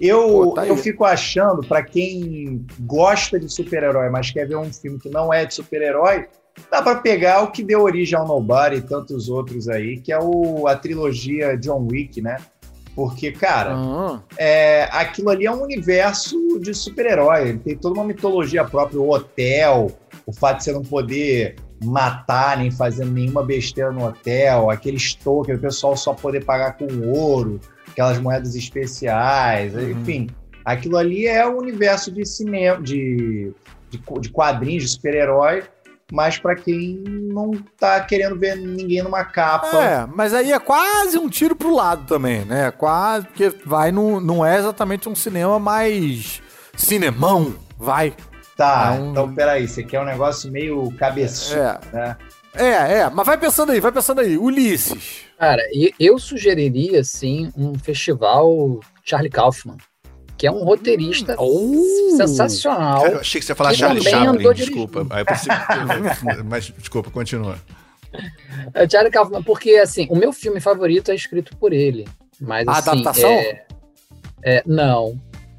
[0.00, 4.72] Eu, Pô, tá eu fico achando, pra quem gosta de super-herói, mas quer ver um
[4.72, 6.26] filme que não é de super-herói,
[6.70, 10.18] dá pra pegar o que deu origem ao Nobody e tantos outros aí, que é
[10.18, 12.38] o, a trilogia John Wick, né?
[12.94, 17.48] Porque, cara, Ah, é, aquilo ali é um universo de super-herói.
[17.48, 19.90] Ele tem toda uma mitologia própria, o hotel,
[20.26, 25.56] o fato de você não poder matar nem fazer nenhuma besteira no hotel, aquele token,
[25.56, 27.60] o pessoal só poder pagar com ouro,
[27.92, 29.90] aquelas moedas especiais, Uhum.
[29.90, 30.26] enfim.
[30.64, 33.52] Aquilo ali é o universo de cinema, de,
[33.90, 35.64] de, de quadrinhos, de super-herói,
[36.12, 39.66] mas para quem não tá querendo ver ninguém numa capa.
[39.82, 42.70] É, mas aí é quase um tiro pro lado também, né?
[42.70, 46.40] Quase, porque vai no, não é exatamente um cinema mais
[46.76, 48.14] cinemão, vai.
[48.56, 52.16] Tá, É um- então peraí, você quer um negócio meio cabeçudo, É, né?
[52.54, 54.36] É, é, mas vai pensando aí, vai pensando aí.
[54.36, 55.22] Ulisses.
[55.38, 59.76] Cara, e eu sugeriria, sim, um festival Charlie Kaufman,
[60.36, 62.14] que é um roteirista Oh!
[62.16, 63.02] sensacional.
[63.02, 65.06] Cara, eu achei que você ia falar Charlie Chaplin, desculpa.
[65.10, 67.56] Aí eu Mas, desculpa, continua.
[68.74, 72.06] É, Charlie Kaufman, porque, assim, o meu filme favorito é escrito por ele.
[72.40, 73.30] Mas, A assim, adaptação?
[73.30, 73.64] é-
[74.44, 75.18] é, não,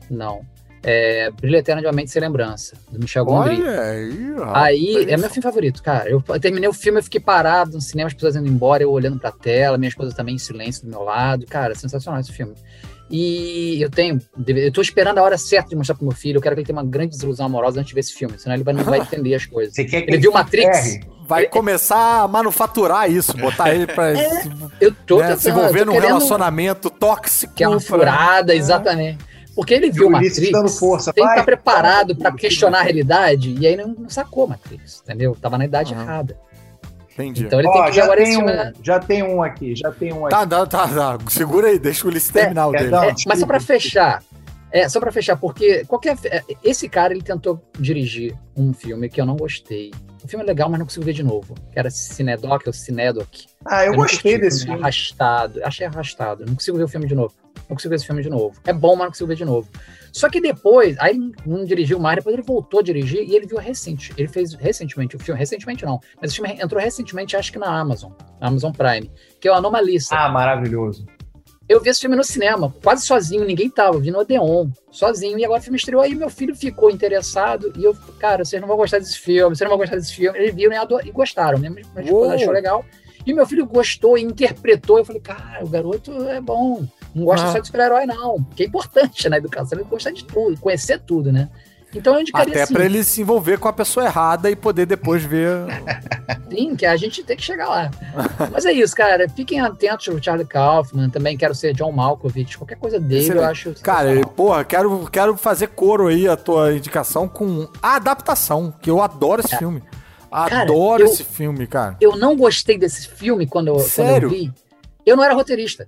[0.09, 0.45] não.
[0.85, 3.61] É Brilho Eterno de uma Mente Sem Lembrança, do Michel Gondry.
[3.61, 4.65] Olha aí, rapaz.
[4.67, 6.09] Aí, é meu filme favorito, cara.
[6.09, 9.17] Eu terminei o filme, eu fiquei parado no cinema, as pessoas indo embora, eu olhando
[9.17, 11.45] pra tela, minha esposa também em silêncio do meu lado.
[11.45, 12.53] Cara, sensacional esse filme.
[13.09, 16.37] E eu tenho, eu tô esperando a hora certa de mostrar pro meu filho.
[16.37, 18.55] Eu quero que ele tenha uma grande desilusão amorosa antes de ver esse filme, senão
[18.55, 19.73] ele vai- não vai entender as coisas.
[19.75, 20.99] Você quer que Ele viu Matrix?
[21.27, 25.79] Vai começar a manufaturar isso, botar ele pra se, Eu tô né, se tentando, envolver
[25.81, 27.53] eu tô num querendo relacionamento tóxico.
[27.53, 29.19] Que é uma pra- furada, exatamente.
[29.55, 33.55] Porque ele viu Ulisses Matrix, dando força, tem que estar preparado pra questionar a realidade,
[33.59, 35.37] e aí não, não sacou Matrix, entendeu?
[35.39, 36.01] Tava na idade Aham.
[36.03, 36.39] errada.
[37.13, 37.43] Entendi.
[37.45, 38.73] Então ele tem Ó, que ver já, agora tem um, né?
[38.81, 40.35] já tem um aqui, já tem um aqui.
[40.35, 41.17] Tá, tá, tá, tá.
[41.29, 42.87] Segura aí, deixa o Ulisses terminar o dele.
[42.95, 43.59] É, mas só pra desculpa.
[43.59, 44.23] fechar,
[44.71, 46.17] é, só pra fechar, porque qualquer.
[46.25, 49.91] é, Esse cara ele tentou dirigir um filme que eu não gostei.
[50.23, 51.53] O filme é legal, mas não consigo ver de novo.
[51.71, 53.27] Que era Cinedoc ou Cinedoc.
[53.63, 54.81] Ah, eu, não gostei curti, desse filme filme.
[54.81, 55.59] Arrastado.
[55.63, 56.45] Achei arrastado.
[56.47, 57.33] Não consigo ver o filme de novo.
[57.69, 58.59] Não consigo ver esse filme de novo.
[58.65, 59.67] É bom, mas não consigo ver de novo.
[60.11, 63.57] Só que depois, aí não dirigiu mais, depois ele voltou a dirigir e ele viu
[63.57, 64.13] recente.
[64.15, 67.79] Ele fez recentemente o filme, recentemente não, mas o filme entrou recentemente, acho que na
[67.79, 69.09] Amazon, na Amazon Prime,
[69.41, 70.15] que é o Anomalista.
[70.15, 71.05] Ah, maravilhoso.
[71.67, 75.45] Eu vi esse filme no cinema, quase sozinho, ninguém tava, vi no Odeon, sozinho, e
[75.45, 78.75] agora o filme estreou, aí meu filho ficou interessado, e eu, cara, vocês não vão
[78.75, 80.37] gostar desse filme, vocês não vão gostar desse filme.
[80.37, 81.69] Eles viram e, e gostaram, né?
[81.69, 82.31] Minha minha esposa Uou.
[82.35, 82.85] achou legal.
[83.25, 86.85] E meu filho gostou e interpretou, eu falei, cara, o garoto é bom,
[87.15, 87.51] não gosta Ah.
[87.51, 91.31] só de super-herói, não, que é importante na educação, ele gostar de tudo, conhecer tudo,
[91.31, 91.49] né?
[91.95, 94.87] Então eu indicaria Até assim, pra ele se envolver com a pessoa errada e poder
[94.87, 95.47] depois ver.
[96.49, 97.91] sim, que a gente tem que chegar lá.
[98.51, 102.77] Mas é isso, cara, fiquem atentos ao Charlie Kaufman, também quero ser John Malkovich, qualquer
[102.77, 103.45] coisa dele eu Excelente.
[103.51, 108.89] acho Cara, porra, quero, quero fazer coro aí a tua indicação com a adaptação, que
[108.89, 109.83] eu adoro esse filme.
[110.31, 111.95] Adoro eu- esse filme, cara.
[112.01, 114.25] eu não gostei desse filme quando eu, quando Sério?
[114.25, 114.51] eu vi.
[115.05, 115.87] Eu não era roteirista.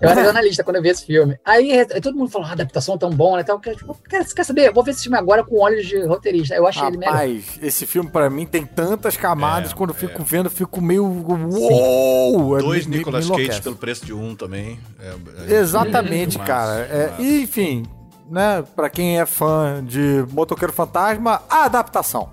[0.00, 1.38] Eu era jornalista quando eu vi esse filme.
[1.44, 3.42] Aí, todo mundo falou, ah, adaptação tão bom, né?
[3.42, 3.60] Tal.
[3.66, 4.68] Eu, tipo, você quer saber?
[4.68, 6.54] Eu vou ver esse filme agora com olhos de roteirista.
[6.54, 7.12] Eu achei ele melhor.
[7.12, 10.80] Rapaz, esse filme pra mim tem tantas camadas, É, quando eu fico vendo, eu fico
[10.80, 11.04] meio.
[11.04, 12.56] Uou!
[12.58, 14.78] É, Dois me- Nicolas me Cage pelo preço de um também.
[15.00, 16.80] É- é- Exatamente, cara.
[16.80, 17.84] É, e, enfim,
[18.30, 22.30] né, pra quem é fã de Motoqueiro Fantasma, a adaptação.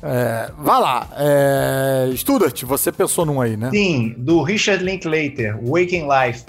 [0.00, 1.08] É, vá lá.
[1.16, 3.70] É, Studart, você pensou num aí, né?
[3.72, 6.44] Sim, do Richard Linklater, Waking Life.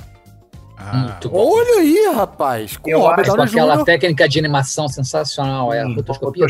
[0.80, 1.20] Ah.
[1.32, 2.78] Olha aí, rapaz.
[2.78, 3.84] Com Eu o Robert acho Downey aquela Jr.
[3.86, 5.74] técnica de animação sensacional.
[5.74, 6.48] É a rotoscopia,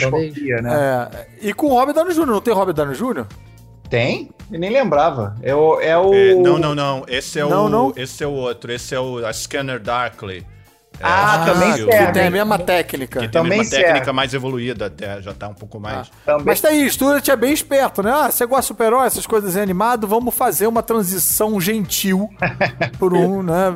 [0.61, 1.09] né?
[1.11, 2.25] É, e com o Robert Downey Jr.
[2.27, 3.25] Não tem Robert Downey Jr.?
[3.89, 4.29] Tem?
[4.51, 5.35] Eu nem lembrava.
[5.41, 5.81] É o.
[5.81, 6.13] É o...
[6.13, 7.03] é, não, não, não.
[7.07, 7.69] Esse é Não, o.
[7.69, 7.93] não.
[7.95, 8.71] Esse é o outro.
[8.71, 10.45] Esse é o a Scanner Darkly.
[11.01, 12.07] Ah, também serve.
[12.07, 13.19] Que tem a mesma técnica.
[13.21, 14.11] Que tem Também uma técnica serve.
[14.11, 16.11] mais evoluída até, já tá um pouco mais.
[16.25, 18.11] Também Mas tá aí, Stuart é bem esperto, né?
[18.11, 22.29] Ah, você gosta de super-herói, essas coisas animadas, vamos fazer uma transição gentil
[22.99, 23.73] por um, né?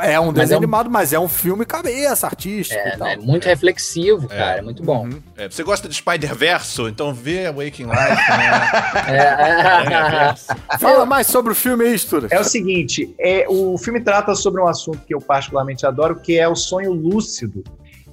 [0.00, 2.98] É um Mas desenho é um- animado, mas é um filme cabeça, artístico É, e
[2.98, 3.08] tal.
[3.08, 4.58] é muito reflexivo, cara.
[4.58, 5.08] É muito bom.
[5.36, 6.88] É, você gosta de Spider-Verso?
[6.88, 8.72] Então vê Waking Life, né?
[9.12, 12.30] É, é, Fala mais sobre o filme aí, Stuart.
[12.30, 16.38] É o seguinte, é, o filme trata sobre um assunto que eu particularmente adoro, que
[16.38, 17.62] é o sonho lúcido.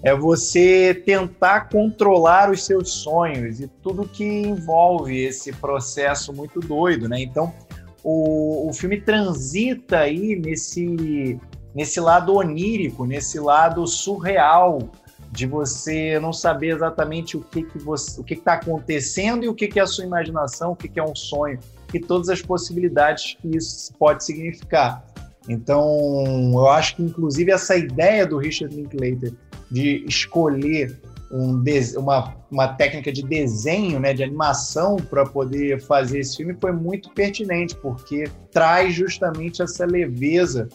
[0.02, 7.10] É você tentar controlar os seus sonhos e tudo que envolve esse processo muito doido,
[7.10, 7.20] né?
[7.22, 7.54] Então,
[8.02, 11.38] o, o filme transita aí nesse,
[11.74, 14.90] nesse lado onírico, nesse lado surreal
[15.32, 19.54] de você não saber exatamente o que que você, o que está acontecendo e o
[19.54, 21.60] que que é a sua imaginação, o que que é um sonho
[21.94, 25.06] e todas as possibilidades que isso pode significar.
[25.48, 29.34] Então, eu acho que inclusive essa ideia do Richard Linklater
[29.70, 31.00] de escolher
[31.32, 31.64] um
[31.98, 37.12] uma, uma técnica de desenho, né, de animação para poder fazer esse filme foi muito
[37.12, 40.68] pertinente, porque traz justamente essa leveza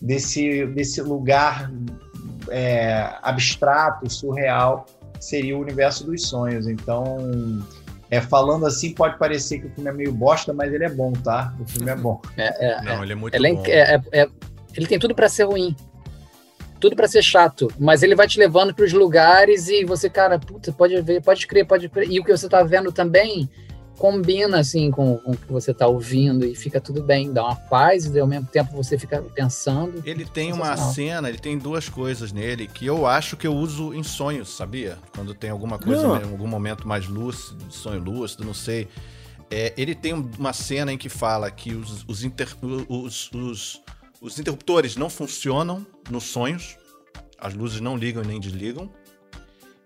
[0.00, 1.70] desse, desse lugar
[2.48, 4.86] é, abstrato, surreal,
[5.18, 6.66] seria o universo dos sonhos.
[6.66, 7.64] Então,
[8.10, 11.12] é, falando assim, pode parecer que o filme é meio bosta, mas ele é bom,
[11.12, 11.54] tá?
[11.60, 12.20] O filme é bom.
[12.36, 13.62] é, é, Não, ele é muito Ele, é bom.
[13.66, 14.28] é- é- é-
[14.74, 15.76] ele tem tudo pra ser ruim.
[16.80, 17.68] Tudo pra ser chato.
[17.78, 21.66] Mas ele vai te levando pros lugares e você, cara, puta, pode ver, pode crer,
[21.66, 22.10] pode crer.
[22.10, 23.50] E o que você tá vendo também
[24.00, 27.30] combina, assim, com, com o que você tá ouvindo e fica tudo bem.
[27.30, 30.02] Dá uma paz e ao mesmo tempo você fica pensando.
[30.06, 33.92] Ele tem uma cena, ele tem duas coisas nele que eu acho que eu uso
[33.92, 34.96] em sonhos, sabia?
[35.14, 36.16] Quando tem alguma coisa, Não.
[36.18, 38.88] em algum momento mais lúcido, sonho lúcido, não sei.
[39.50, 42.56] É, ele tem uma cena em que fala que os, os, inter-
[42.88, 43.82] os- os-
[44.22, 46.76] os interruptores não funcionam nos sonhos,
[47.38, 48.90] as luzes não ligam e nem desligam,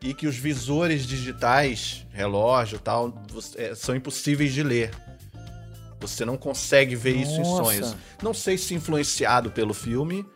[0.02, 3.24] e que os visores digitais, relógio e tal,
[3.56, 4.90] é, são impossíveis de ler.
[6.00, 7.64] Você não consegue ver isso em Nossa.
[7.64, 7.96] sonhos.
[8.22, 10.26] Não sei se influenciado pelo filme,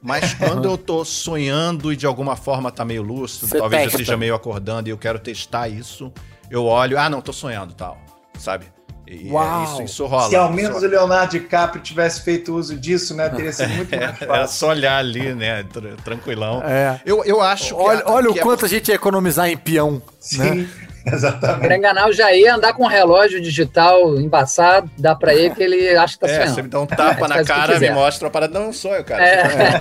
[0.00, 3.88] mas quando eu tô sonhando e de alguma forma tá meio lúcido, Você talvez eu
[3.88, 4.00] testa.
[4.02, 6.12] esteja meio acordando e eu quero testar isso,
[6.50, 7.98] eu olho, ah, não, tô sonhando tal,
[8.38, 8.66] sabe?
[9.10, 9.64] E é Uau.
[9.64, 10.28] isso, isso rola.
[10.28, 14.02] Se ao menos o Leonardo DiCaprio tivesse feito uso disso, né, teria sido muito mais
[14.20, 14.58] Era fácil.
[14.58, 16.62] só olhar ali, né, tr- tranquilão.
[16.62, 17.00] É.
[17.06, 17.80] Eu, eu acho que...
[17.80, 20.02] Olha, a- olha o que é quanto a gente ia economizar em peão.
[20.36, 20.68] Né?
[21.14, 21.66] Exatamente.
[21.66, 25.96] Pra enganar o Jair, andar com um relógio digital embaçado, dá pra ele que ele
[25.96, 26.54] acha que tá É, sonhando.
[26.54, 28.58] você me dá um tapa É, na cara, me mostra a parada.
[28.58, 29.24] Não, é um sonho, cara.
[29.24, 29.80] É.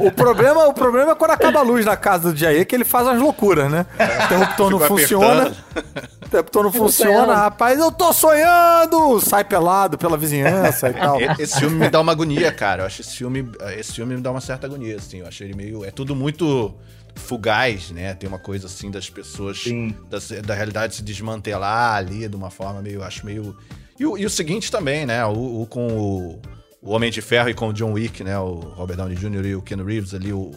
[0.00, 2.84] O problema, o problema é quando acaba a luz na casa do Jair, que ele
[2.84, 3.86] faz umas loucuras, né?
[3.98, 5.52] O interruptor não funciona.
[6.24, 7.78] O interruptor não funciona, rapaz.
[7.78, 9.20] Eu tô sonhando!
[9.20, 11.18] Sai pelado pela vizinhança e tal.
[11.38, 12.82] Esse filme me dá uma agonia, cara.
[12.82, 13.48] Eu acho esse filme,
[13.78, 15.20] esse filme me dá uma certa agonia, assim.
[15.20, 15.84] Eu acho ele meio.
[15.84, 16.74] É tudo muito
[17.14, 18.14] fugaz, né?
[18.14, 19.62] Tem uma coisa assim das pessoas.
[19.62, 19.94] Sim.
[20.10, 23.02] Da, da realidade se desmantelar ali de uma forma meio.
[23.02, 23.56] Acho meio.
[23.98, 25.24] E o, e o seguinte também, né?
[25.26, 26.42] O, o com o,
[26.82, 28.38] o Homem de Ferro e com o John Wick, né?
[28.38, 29.46] O Robert Downey Jr.
[29.46, 30.52] e o Ken Reeves ali, o.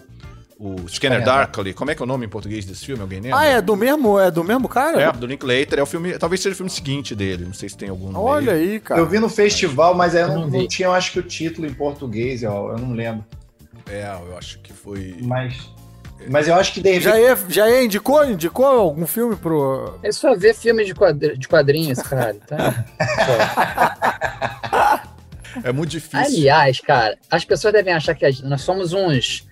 [0.59, 2.99] O Scanner Scanner Darkly, como é que é o nome em português desse filme?
[2.99, 3.37] Alguém lembra?
[3.37, 4.99] Ah, é do mesmo, é do mesmo cara?
[4.99, 7.77] É, do Linklater, é o filme, talvez seja o filme seguinte dele, não sei se
[7.77, 8.71] tem algum Olha meio.
[8.71, 8.99] aí, cara.
[8.99, 11.67] Eu vi no festival, mas aí eu não, não tinha, eu acho que o título
[11.67, 13.23] em português, eu, eu não lembro.
[13.87, 15.17] É, eu acho que foi...
[15.21, 15.69] Mas,
[16.29, 19.97] mas eu acho que de repente Jair, Jair indicou, indicou algum filme pro.
[20.03, 22.35] Ele só vê filme de, quadri- de quadrinhos, cara.
[22.47, 22.85] Tá?
[25.63, 26.19] É muito difícil.
[26.19, 29.47] Aliás, cara, as pessoas devem achar que nós somos uns,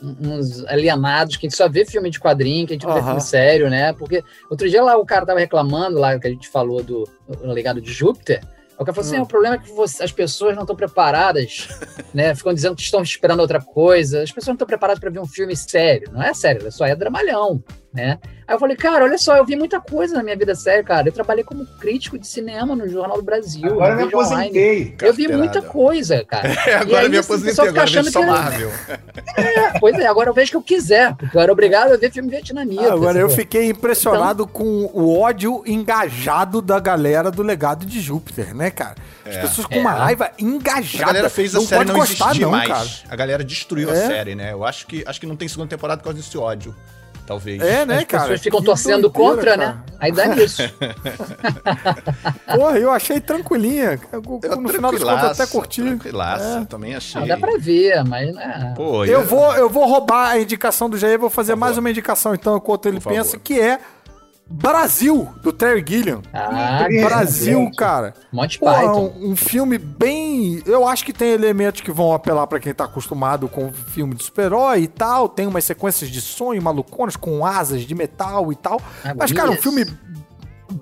[0.00, 3.02] uns alienados, que a gente só vê filme de quadrinho, que a gente não vê
[3.02, 3.92] filme sério, né?
[3.92, 7.46] Porque outro dia lá o cara tava reclamando, lá que a gente falou do, do
[7.48, 8.40] legado de Júpiter.
[8.78, 9.20] O cara falou assim: Hum.
[9.20, 11.68] "É, o problema é que você- as pessoas não estão preparadas,
[12.14, 12.34] né?
[12.34, 14.22] Ficam dizendo que estão esperando outra coisa.
[14.22, 16.10] As pessoas não estão preparadas para ver um filme sério.
[16.12, 17.62] Não é sério, só é dramalhão,
[17.92, 18.18] né?
[18.46, 21.08] Aí eu falei, cara, olha só, eu vi muita coisa na minha vida séria, cara.
[21.08, 23.66] Eu trabalhei como crítico de cinema no Jornal do Brasil.
[23.66, 24.34] agora me Vídeo Online.
[24.48, 24.94] aposentei.
[25.02, 26.48] Eu vi muita coisa, cara.
[26.48, 28.70] É, agora eu me aí, assim, aposentei, agora achando só que é- Marvel.
[29.80, 32.10] Pois é, agora eu vejo o que eu quiser, porque eu era obrigado a ver
[32.12, 32.92] filme vietnamita.
[32.92, 38.70] Agora eu fiquei impressionado com o ódio engajado da galera do legado de Júpiter, né,
[38.70, 38.96] cara?
[39.26, 39.40] As É.
[39.42, 39.78] pessoas com É.
[39.80, 41.06] uma raiva A engajada.
[41.06, 42.68] galera fez a não série pode não gostar, existir não, mais.
[42.68, 42.88] cara.
[43.10, 44.06] A galera destruiu a É.
[44.06, 44.52] série, né?
[44.52, 46.74] Eu acho que, acho que não tem segunda temporada por causa desse ódio.
[47.28, 47.60] Talvez.
[47.60, 48.22] É, né, As cara?
[48.22, 49.66] pessoas ficam Que torcendo doideira, contra, cara.
[49.74, 49.78] né?
[50.00, 50.62] Aí dá nisso.
[52.56, 54.00] Porra, eu achei tranquilinha.
[54.10, 55.82] Eu, Eu, no final das contas, até curti.
[55.82, 56.58] Tranquilaço, É.
[56.60, 57.20] eu também achei.
[57.20, 58.72] Não, dá pra ver, mas né?
[58.74, 61.80] Pô, Eu vou, eu vou roubar a indicação do Jair, vou fazer Por mais favor.
[61.80, 63.40] uma indicação, então, enquanto ele Por pensa, favor.
[63.44, 63.78] que é
[64.50, 66.22] Brasil, do Terry Gilliam.
[66.32, 68.14] Ah, Brasil, cara.
[68.32, 69.12] Monty Porra, Python.
[69.18, 70.62] um, um filme bem.
[70.64, 74.24] Eu acho que tem elementos que vão apelar pra quem tá acostumado com filme de
[74.24, 75.28] super-herói e tal.
[75.28, 78.80] Tem umas sequências de sonho maluconas com asas de metal e tal.
[79.04, 79.84] Ah, Mas, cara, um filme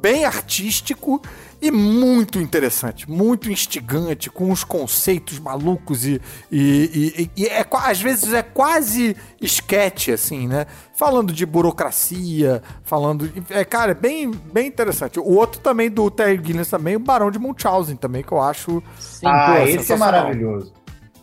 [0.00, 1.20] bem artístico
[1.60, 8.00] e muito interessante, muito instigante, com uns conceitos malucos e, e, e- e é, às
[8.00, 10.66] vezes é quase esquete, assim, né?
[10.94, 13.30] Falando de burocracia, falando.
[13.50, 15.18] É, cara, é bem, bem interessante.
[15.18, 18.82] O outro também do Terry Gilliam também, o Barão de Munchausen também, que eu acho.
[18.98, 20.72] Sim, Ah, pô, esse é maravilhoso.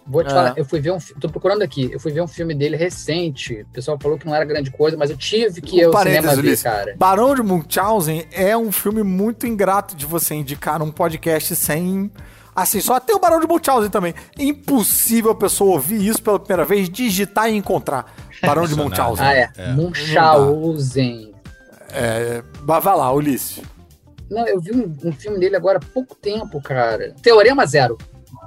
[0.05, 0.33] Vou te É.
[0.33, 3.61] falar, eu fui ver um tô procurando aqui, eu fui ver um filme dele recente.
[3.61, 6.03] O pessoal falou que não era grande coisa, mas eu tive que ir Um ao
[6.03, 6.95] cinema ver, cara.
[6.97, 12.11] Barão de Munchausen é um filme muito ingrato de você indicar num podcast sem.
[12.55, 14.13] Assim, só tem o Barão de Munchausen também.
[14.37, 18.13] Impossível a pessoa ouvir isso pela primeira vez, digitar e encontrar.
[18.41, 19.25] Barão de Munchausen.
[19.25, 19.49] Ah, é.
[19.73, 21.33] Munchausen.
[21.91, 23.61] É, mas vai lá, Ulisses.
[24.29, 27.13] Não, eu vi um, um filme dele agora há pouco tempo, cara.
[27.21, 27.97] Teorema Zero.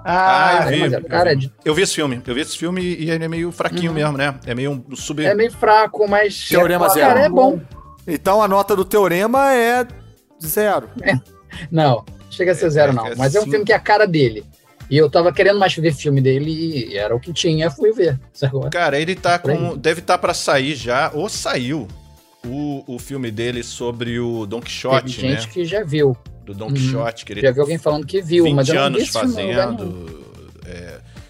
[0.09, 0.69] Ah, eu vi.
[0.69, 1.05] Teorema Zero.
[1.07, 1.41] Cara, eu, é, vi.
[1.41, 2.23] de- Eu vi esse filme.
[2.27, 4.35] Eu vi esse filme e ele é meio fraquinho mesmo, né?
[4.47, 5.25] É meio um sub.
[5.25, 6.49] é meio fraco, mas.
[6.49, 7.09] Teorema Zero.
[7.09, 7.61] Cara, é bom.
[8.07, 9.85] Então a nota do teorema é
[10.41, 10.89] zero.
[11.71, 13.07] Não, chega a ser zero, é não.
[13.07, 14.45] é Mas é um filme que é a cara dele.
[14.89, 16.51] E eu tava querendo mais ver filme dele
[16.93, 18.21] e era o que tinha, fui ver.
[18.71, 19.77] Cara, ele tá com.
[19.77, 21.89] Deve estar pra sair já, ou saiu.
[22.45, 25.31] O, o filme dele sobre o Don Quixote, né?
[25.31, 26.17] gente que já viu.
[26.47, 26.73] Do Don Uhum.
[26.75, 30.25] Quixote, que ele Já vi alguém falando que viu, 20 mas eu anos fazendo.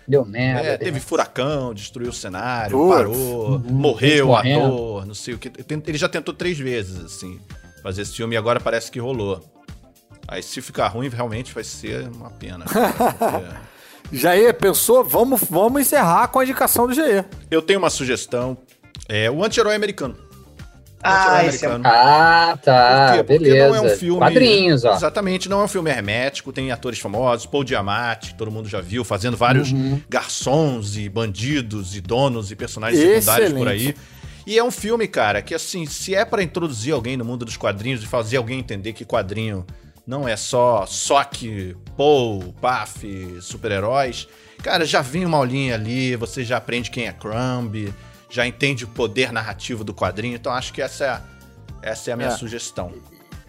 [0.09, 0.61] Deu merda.
[0.69, 2.95] É, deu- teve furacão, destruiu o cenário, Putz.
[2.97, 5.51] parou, Uhum, morreu o ator, não sei o que.
[5.87, 7.41] Ele já tentou três vezes, assim,
[7.83, 9.43] fazer esse filme e agora parece que rolou.
[10.29, 12.65] Aí se ficar ruim, realmente vai ser uma pena.
[14.13, 14.17] É.
[14.17, 15.03] Jair, pensou?
[15.03, 17.25] Vamos, vamos encerrar com a indicação do Jair.
[17.51, 18.57] Eu tenho uma sugestão.
[19.09, 20.17] É o anti-herói americano.
[21.09, 23.13] Ah, esse é- Ah, tá.
[23.19, 23.25] Por?
[23.25, 23.69] Porque beleza.
[23.69, 24.19] não é um filme.
[24.19, 24.95] Quadrinhos, ó.
[24.95, 29.05] Exatamente, não é um filme hermético, tem atores famosos, Paul Diamante, todo mundo já viu,
[29.05, 30.01] fazendo vários Uhum.
[30.09, 33.77] garçons e bandidos e donos e personagens secundários por aí.
[33.77, 33.99] Excelente.
[34.47, 37.57] E é um filme, cara, que assim, se é pra introduzir alguém no mundo dos
[37.57, 39.67] quadrinhos e fazer alguém entender que quadrinho
[40.07, 44.29] não é só soque, Paul, Puff, super-heróis,
[44.63, 47.93] cara, já vem uma aulinha ali, você já aprende quem é Crumb,
[48.37, 51.21] já entende o poder narrativo do quadrinho, então acho que essa é, a-
[51.83, 52.33] essa é a minha É.
[52.37, 52.93] sugestão.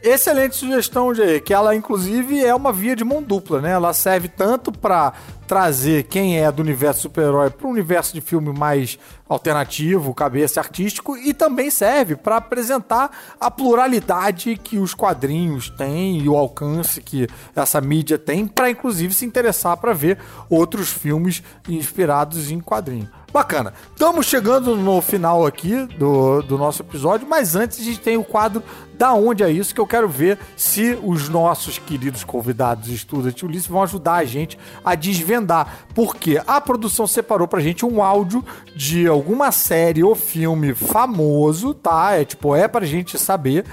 [0.02, 3.72] Excelente sugestão, Jair, que ela inclusive é uma via de mão dupla, né?
[3.72, 5.12] Ela serve tanto pra
[5.48, 11.18] trazer quem é do universo super-herói para um universo de filme mais alternativo, cabeça artístico,
[11.18, 13.10] e também serve pra apresentar
[13.40, 19.14] a pluralidade que os quadrinhos têm e o alcance que essa mídia tem pra inclusive
[19.14, 20.20] se interessar pra ver
[20.50, 23.10] outros filmes inspirados em quadrinho.
[23.32, 23.74] Bacana.
[23.92, 28.24] Estamos chegando no final aqui do, do nosso episódio, mas antes a gente tem o
[28.24, 28.64] quadro
[28.98, 33.68] Da Onde é Isso, que eu quero ver se os nossos queridos convidados estudantes Ulisses
[33.68, 35.86] vão ajudar a gente a desvendar.
[35.94, 42.14] Porque a produção separou pra gente um áudio de alguma série ou filme famoso, tá?
[42.14, 43.66] É tipo, é pra gente saber.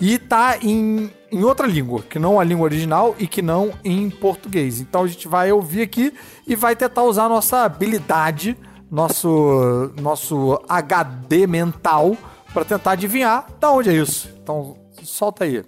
[0.00, 4.08] E tá em, em outra língua, que não a língua original e que não em
[4.08, 4.80] português.
[4.80, 6.14] Então a gente vai ouvir aqui
[6.46, 8.56] e vai tentar usar a nossa habilidade,
[8.90, 12.16] nosso, nosso HD mental,
[12.52, 14.28] para tentar adivinhar da onde é isso.
[14.42, 15.64] Então solta aí.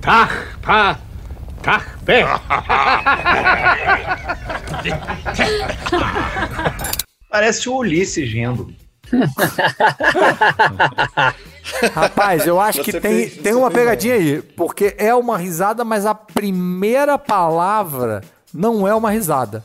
[0.00, 0.32] Tach,
[0.62, 0.98] pa,
[1.62, 2.24] tach, pé.
[7.30, 8.72] Parece o Ulisses rindo.
[11.94, 15.84] Rapaz, eu acho que Você tem, fez- tem uma pegadinha aí, porque é uma risada,
[15.84, 18.22] mas a primeira palavra
[18.52, 19.62] não é uma risada.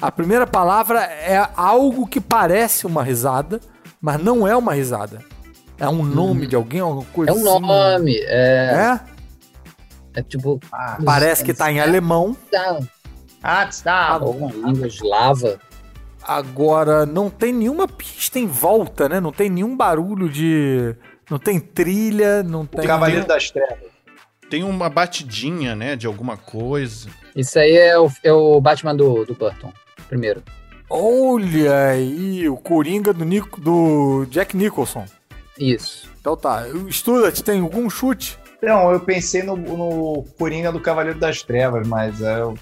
[0.00, 3.60] A primeira palavra é algo que parece uma risada,
[4.00, 5.22] mas não é uma risada.
[5.78, 7.60] É um nome de alguém, alguma coisa É um assim.
[7.66, 8.16] nome.
[8.24, 8.98] É,
[10.14, 10.20] É?
[10.20, 10.58] é tipo.
[11.04, 12.36] Parece que tá em alemão.
[13.42, 14.08] Ah, está.
[14.08, 15.58] Alguma língua eslava.
[16.22, 19.20] Agora, não tem nenhuma pista em volta, né?
[19.20, 20.94] Não tem nenhum barulho de.
[21.30, 22.86] Não tem trilha, não tem.
[22.86, 23.90] Cavaleiro das Trevas.
[24.50, 27.08] Tem uma batidinha, né, de alguma coisa.
[27.36, 29.72] Isso aí é o, é o Batman do, do Burton,
[30.10, 30.42] primeiro.
[30.90, 35.06] Olha aí, o Coringa do, Nico, do Jack Nicholson.
[35.58, 36.08] Isso.
[36.20, 36.64] Então tá.
[36.88, 38.36] Estuda, tem algum chute?
[38.60, 42.58] Não, eu pensei no, no Coringa do Cavaleiro das Trevas, mas é, eu-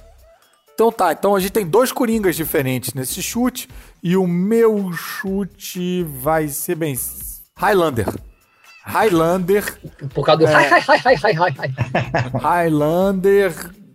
[0.74, 3.66] Então tá, então a gente tem dois Coringas diferentes nesse chute.
[4.02, 6.96] E o meu chute vai ser bem.
[7.56, 8.06] Highlander.
[8.84, 9.78] Highlander.
[10.14, 10.46] Por causa do.
[10.46, 10.54] É.
[10.54, 12.38] Hi, hi, hi, hi, hi, hi.
[12.40, 13.52] Highlander.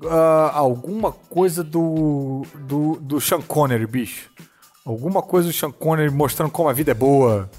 [0.09, 2.97] Ah, alguma coisa do, do.
[3.01, 4.29] do Sean Connery, bicho.
[4.85, 7.49] Alguma coisa do Sean Connery mostrando como a vida é boa.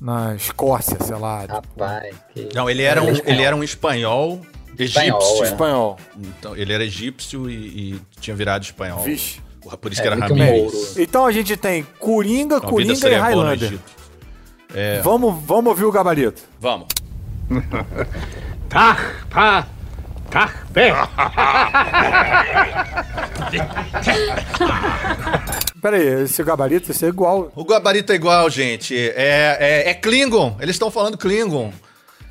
[0.00, 1.44] na Escócia, sei lá.
[1.46, 2.48] Rapaz, que...
[2.54, 4.40] Não, ele era, um, ele era um espanhol
[4.78, 5.44] Espanhol, egípcio.
[5.44, 5.48] é.
[5.48, 5.96] Espanhol.
[6.18, 9.00] Então, ele era egípcio e, e tinha virado espanhol.
[9.02, 9.40] Vixe.
[9.62, 10.62] Porra, Por isso É, que era Ramírez.
[10.72, 10.76] Mouro.
[10.98, 13.78] Então a gente tem Coringa, Então, Coringa e Highlander.
[14.74, 15.00] É.
[15.00, 16.42] Vamos, vamos ouvir o gabarito.
[16.60, 16.86] Vamos.
[18.68, 19.66] Tarpa.
[19.74, 19.75] Tarpé.
[25.80, 27.52] Pera aí, esse gabarito, esse é igual.
[27.54, 28.94] O gabarito é igual, gente.
[28.96, 30.56] É, é, é Klingon.
[30.60, 31.72] Eles estão falando Klingon.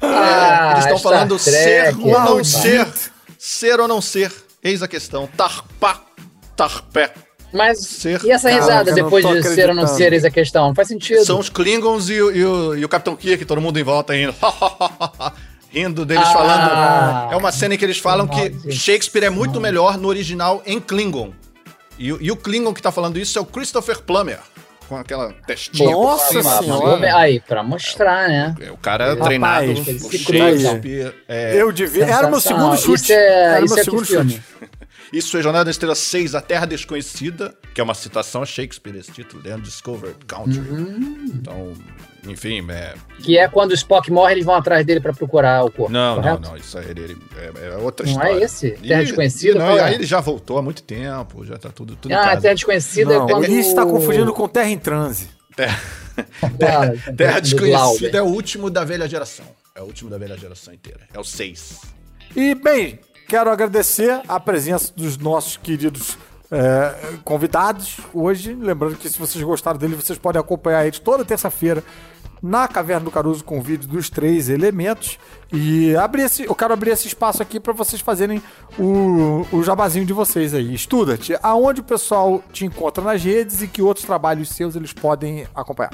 [0.01, 2.87] Ah, Eles estão falando Trek, ser ou não ser.
[3.37, 4.31] Ser ou não ser.
[4.63, 5.27] Eis a questão.
[5.37, 6.01] Tarpa.
[6.55, 7.11] Tarpé.
[7.53, 10.29] Mas Ser- e essa Caraca, risada não depois de ser ou não ser eis a
[10.29, 10.67] questão?
[10.67, 11.23] Não faz sentido.
[11.23, 14.13] São os Klingons e, o- e o, e o Capitão Kirk, todo mundo em volta
[14.13, 14.35] rindo.
[15.75, 16.31] rindo deles Ah.
[16.33, 17.33] falando.
[17.33, 18.71] É uma cena em que eles falam que.
[18.71, 21.33] Shakespeare é muito melhor no original em Klingon.
[21.99, 24.39] E, o- e o Klingon que tá falando isso é o Christopher Plummer.
[24.87, 25.89] Com aquela testinha.
[25.89, 27.15] Nossa senhora.
[27.17, 28.53] Aí, pra mostrar, né?
[28.61, 31.11] É o cara Rapaz, treinado se Shakespeare.
[31.27, 32.05] É, Eu devia.
[32.05, 33.01] Era o meu segundo chute.
[33.01, 34.43] Isso é, Era o meu é segundo chute.
[35.13, 38.95] Isso é Jornada da Estrela 6, A Terra Desconhecida, que é uma citação a Shakespeare,
[38.97, 40.59] esse título, The Undiscovered Country.
[40.59, 41.25] Uhum.
[41.33, 41.73] Então,
[42.27, 42.93] enfim, é...
[43.19, 45.91] Que é quando o Spock morre, eles vão atrás dele pra procurar o corpo.
[45.91, 46.41] Não, correto?
[46.41, 48.33] não, não, isso aí ele, ele- é, é outra Não história.
[48.39, 48.71] é esse?
[48.71, 49.59] Terra Ih, Desconhecida?
[49.59, 49.81] Não, é?
[49.83, 52.35] aí ele já voltou há muito tempo, já tá tudo, tudo em Ah.
[52.37, 53.43] Terra Desconhecida Não, é quando...
[53.45, 55.29] ele está confundindo com Terra em Transe.
[56.57, 57.41] Terra, Terra do Glauber.
[57.41, 59.45] Desconhecida é o último da velha geração.
[59.75, 61.01] É o último da velha geração inteira.
[61.13, 61.81] É o 6.
[62.35, 66.17] E, bem, quero agradecer a presença dos nossos queridos
[66.51, 68.53] é, convidados hoje.
[68.53, 71.83] Lembrando que se vocês gostaram dele, vocês podem acompanhar eles toda terça-feira
[72.41, 75.17] na Caverna do Caruso com o vídeo dos três elementos.
[75.51, 78.41] E abrir esse, eu quero abrir esse espaço aqui para vocês fazerem
[78.77, 80.73] o, o jabazinho de vocês aí.
[80.73, 85.47] Estuda-te, aonde o pessoal te encontra nas redes e que outros trabalhos seus eles podem
[85.55, 85.91] acompanhar.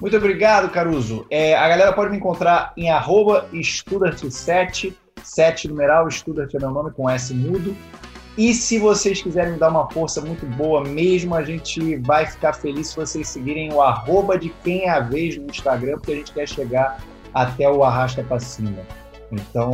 [0.00, 1.24] Muito obrigado, Caruso.
[1.30, 6.90] É, a galera pode me encontrar em arroba estudarte7, 7 numeral, estudarte é meu nome
[6.90, 7.76] com S mudo.
[8.36, 12.88] E se vocês quiserem dar uma força muito boa mesmo, a gente vai ficar feliz
[12.88, 16.32] se vocês seguirem o arroba de quem é a vez no Instagram, porque a gente
[16.32, 17.00] quer chegar
[17.32, 18.82] até o arrasta pra cima.
[19.30, 19.72] Então,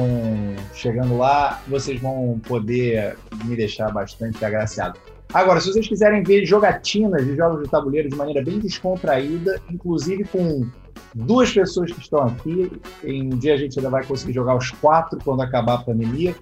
[0.75, 4.99] chegando lá, vocês vão poder me deixar bastante agraciado.
[5.33, 10.25] Agora, se vocês quiserem ver jogatinas de jogos de tabuleiro de maneira bem descontraída, inclusive
[10.25, 10.67] com
[11.15, 12.71] duas pessoas que estão aqui,
[13.05, 16.35] em um dia a gente ainda vai conseguir jogar os quatro quando acabar a pandemia,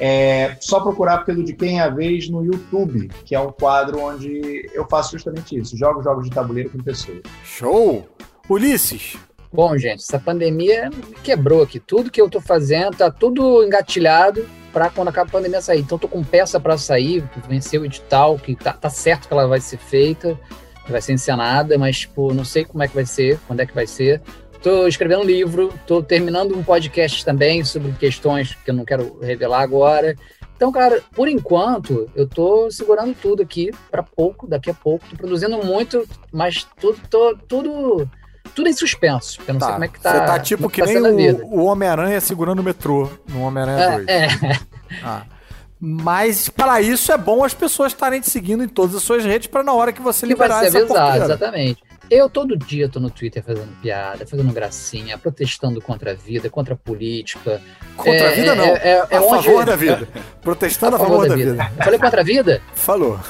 [0.00, 4.00] é só procurar pelo De Quem é a Vez no YouTube, que é um quadro
[4.00, 7.20] onde eu faço justamente isso, jogo jogos de tabuleiro com pessoas.
[7.44, 8.08] Show!
[8.48, 9.16] Ulisses,
[9.52, 11.80] Bom, gente, essa pandemia me quebrou aqui.
[11.80, 15.80] Tudo que eu tô fazendo tá tudo engatilhado pra quando acaba a pandemia sair.
[15.80, 19.46] Então tô com peça pra sair, vencer o edital, que tá, tá certo que ela
[19.46, 20.38] vai ser feita,
[20.92, 23.74] vai ser encenada, mas tipo, não sei como é que vai ser, quando é que
[23.74, 24.20] vai ser.
[24.62, 29.18] Tô escrevendo um livro, tô terminando um podcast também sobre questões que eu não quero
[29.20, 30.16] revelar agora.
[30.56, 35.06] Então, cara, por enquanto, eu tô segurando tudo aqui pra pouco, daqui a pouco.
[35.08, 38.10] Tô produzindo muito, mas tudo, tô, tudo
[38.54, 39.40] tudo em suspenso.
[39.46, 40.12] Eu não sei como é que tá.
[40.12, 43.98] Você tá tipo como que tá nem o, o Homem-Aranha segurando o metrô no Homem-Aranha
[43.98, 44.08] 2.
[44.08, 44.28] É, é.
[45.04, 45.22] Ah.
[45.80, 49.46] Mas para isso é bom as pessoas estarem te seguindo em todas as suas redes
[49.46, 51.82] para na hora que você que vai liberar ser essa avisado, exatamente.
[52.10, 56.72] Eu todo dia tô no Twitter fazendo piada, fazendo gracinha, protestando contra a vida, contra
[56.74, 57.60] a política.
[57.96, 58.64] Contra a É, vida, é, não.
[58.64, 60.08] é, é a onde- favor da vida.
[60.40, 61.70] Protestando a favor, da vida.
[61.76, 62.62] Eu falei contra a vida?
[62.74, 63.20] Falou.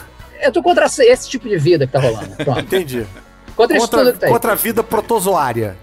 [0.41, 2.37] Eu tô contra esse tipo de vida que tá rolando.
[2.37, 2.61] Pronto.
[2.61, 3.05] Entendi.
[3.57, 5.77] Contra Contra, tá contra a vida protozoária.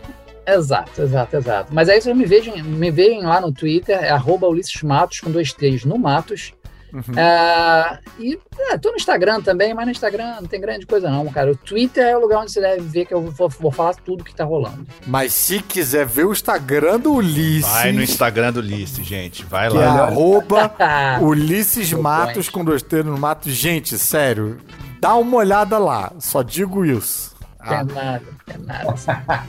[0.48, 1.74] Exato, exato, exato.
[1.74, 5.30] Mas aí vocês me vejam, me veem lá no Twitter, é arroba Ulisses Matos, com
[5.30, 6.54] dois T's no Matos.
[6.96, 7.14] Uhum.
[7.18, 8.40] Ah, e
[8.72, 11.52] é, tô no Instagram também, mas no Instagram não tem grande coisa não, cara.
[11.52, 14.24] O Twitter é o lugar onde você deve ver que eu vou, vou falar tudo
[14.24, 14.88] que tá rolando.
[15.06, 19.44] Mas se quiser ver o Instagram do Ulisses, Vai no Instagram do Lice, gente.
[19.44, 20.04] Vai que é lá.
[20.04, 20.72] arroba
[21.22, 23.52] Ulisses Matos com dois T no Matos.
[23.52, 24.58] Gente, sério,
[25.02, 26.14] dá uma olhada lá.
[26.20, 27.36] Só digo isso.
[27.60, 27.84] Não Ah.
[27.84, 28.96] nada, não tem nada.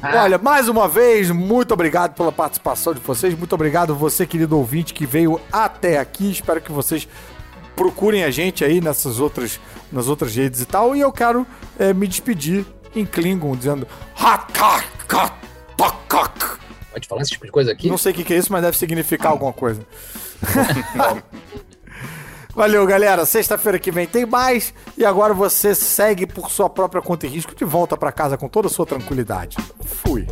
[0.22, 3.38] Olha, mais uma vez, muito obrigado pela participação de vocês.
[3.38, 6.30] Muito obrigado você, querido ouvinte, que veio até aqui.
[6.30, 7.06] Espero que vocês
[7.76, 9.60] procurem a gente aí nessas outras,
[9.92, 10.96] nas outras redes e tal.
[10.96, 11.46] E eu quero
[11.78, 12.64] eh, me despedir
[12.94, 15.36] em Klingon, dizendo Hakakakakak.
[16.96, 17.90] Pode falar esse tipo de coisa aqui?
[17.90, 19.86] Não sei o que que é isso, mas deve significar alguma coisa.
[22.56, 23.26] Valeu, galera.
[23.26, 24.72] Sexta-feira que vem tem mais.
[24.96, 28.48] E agora você segue por sua própria conta e risco de volta pra casa com
[28.48, 29.58] toda a sua tranquilidade.
[29.84, 30.26] Fui.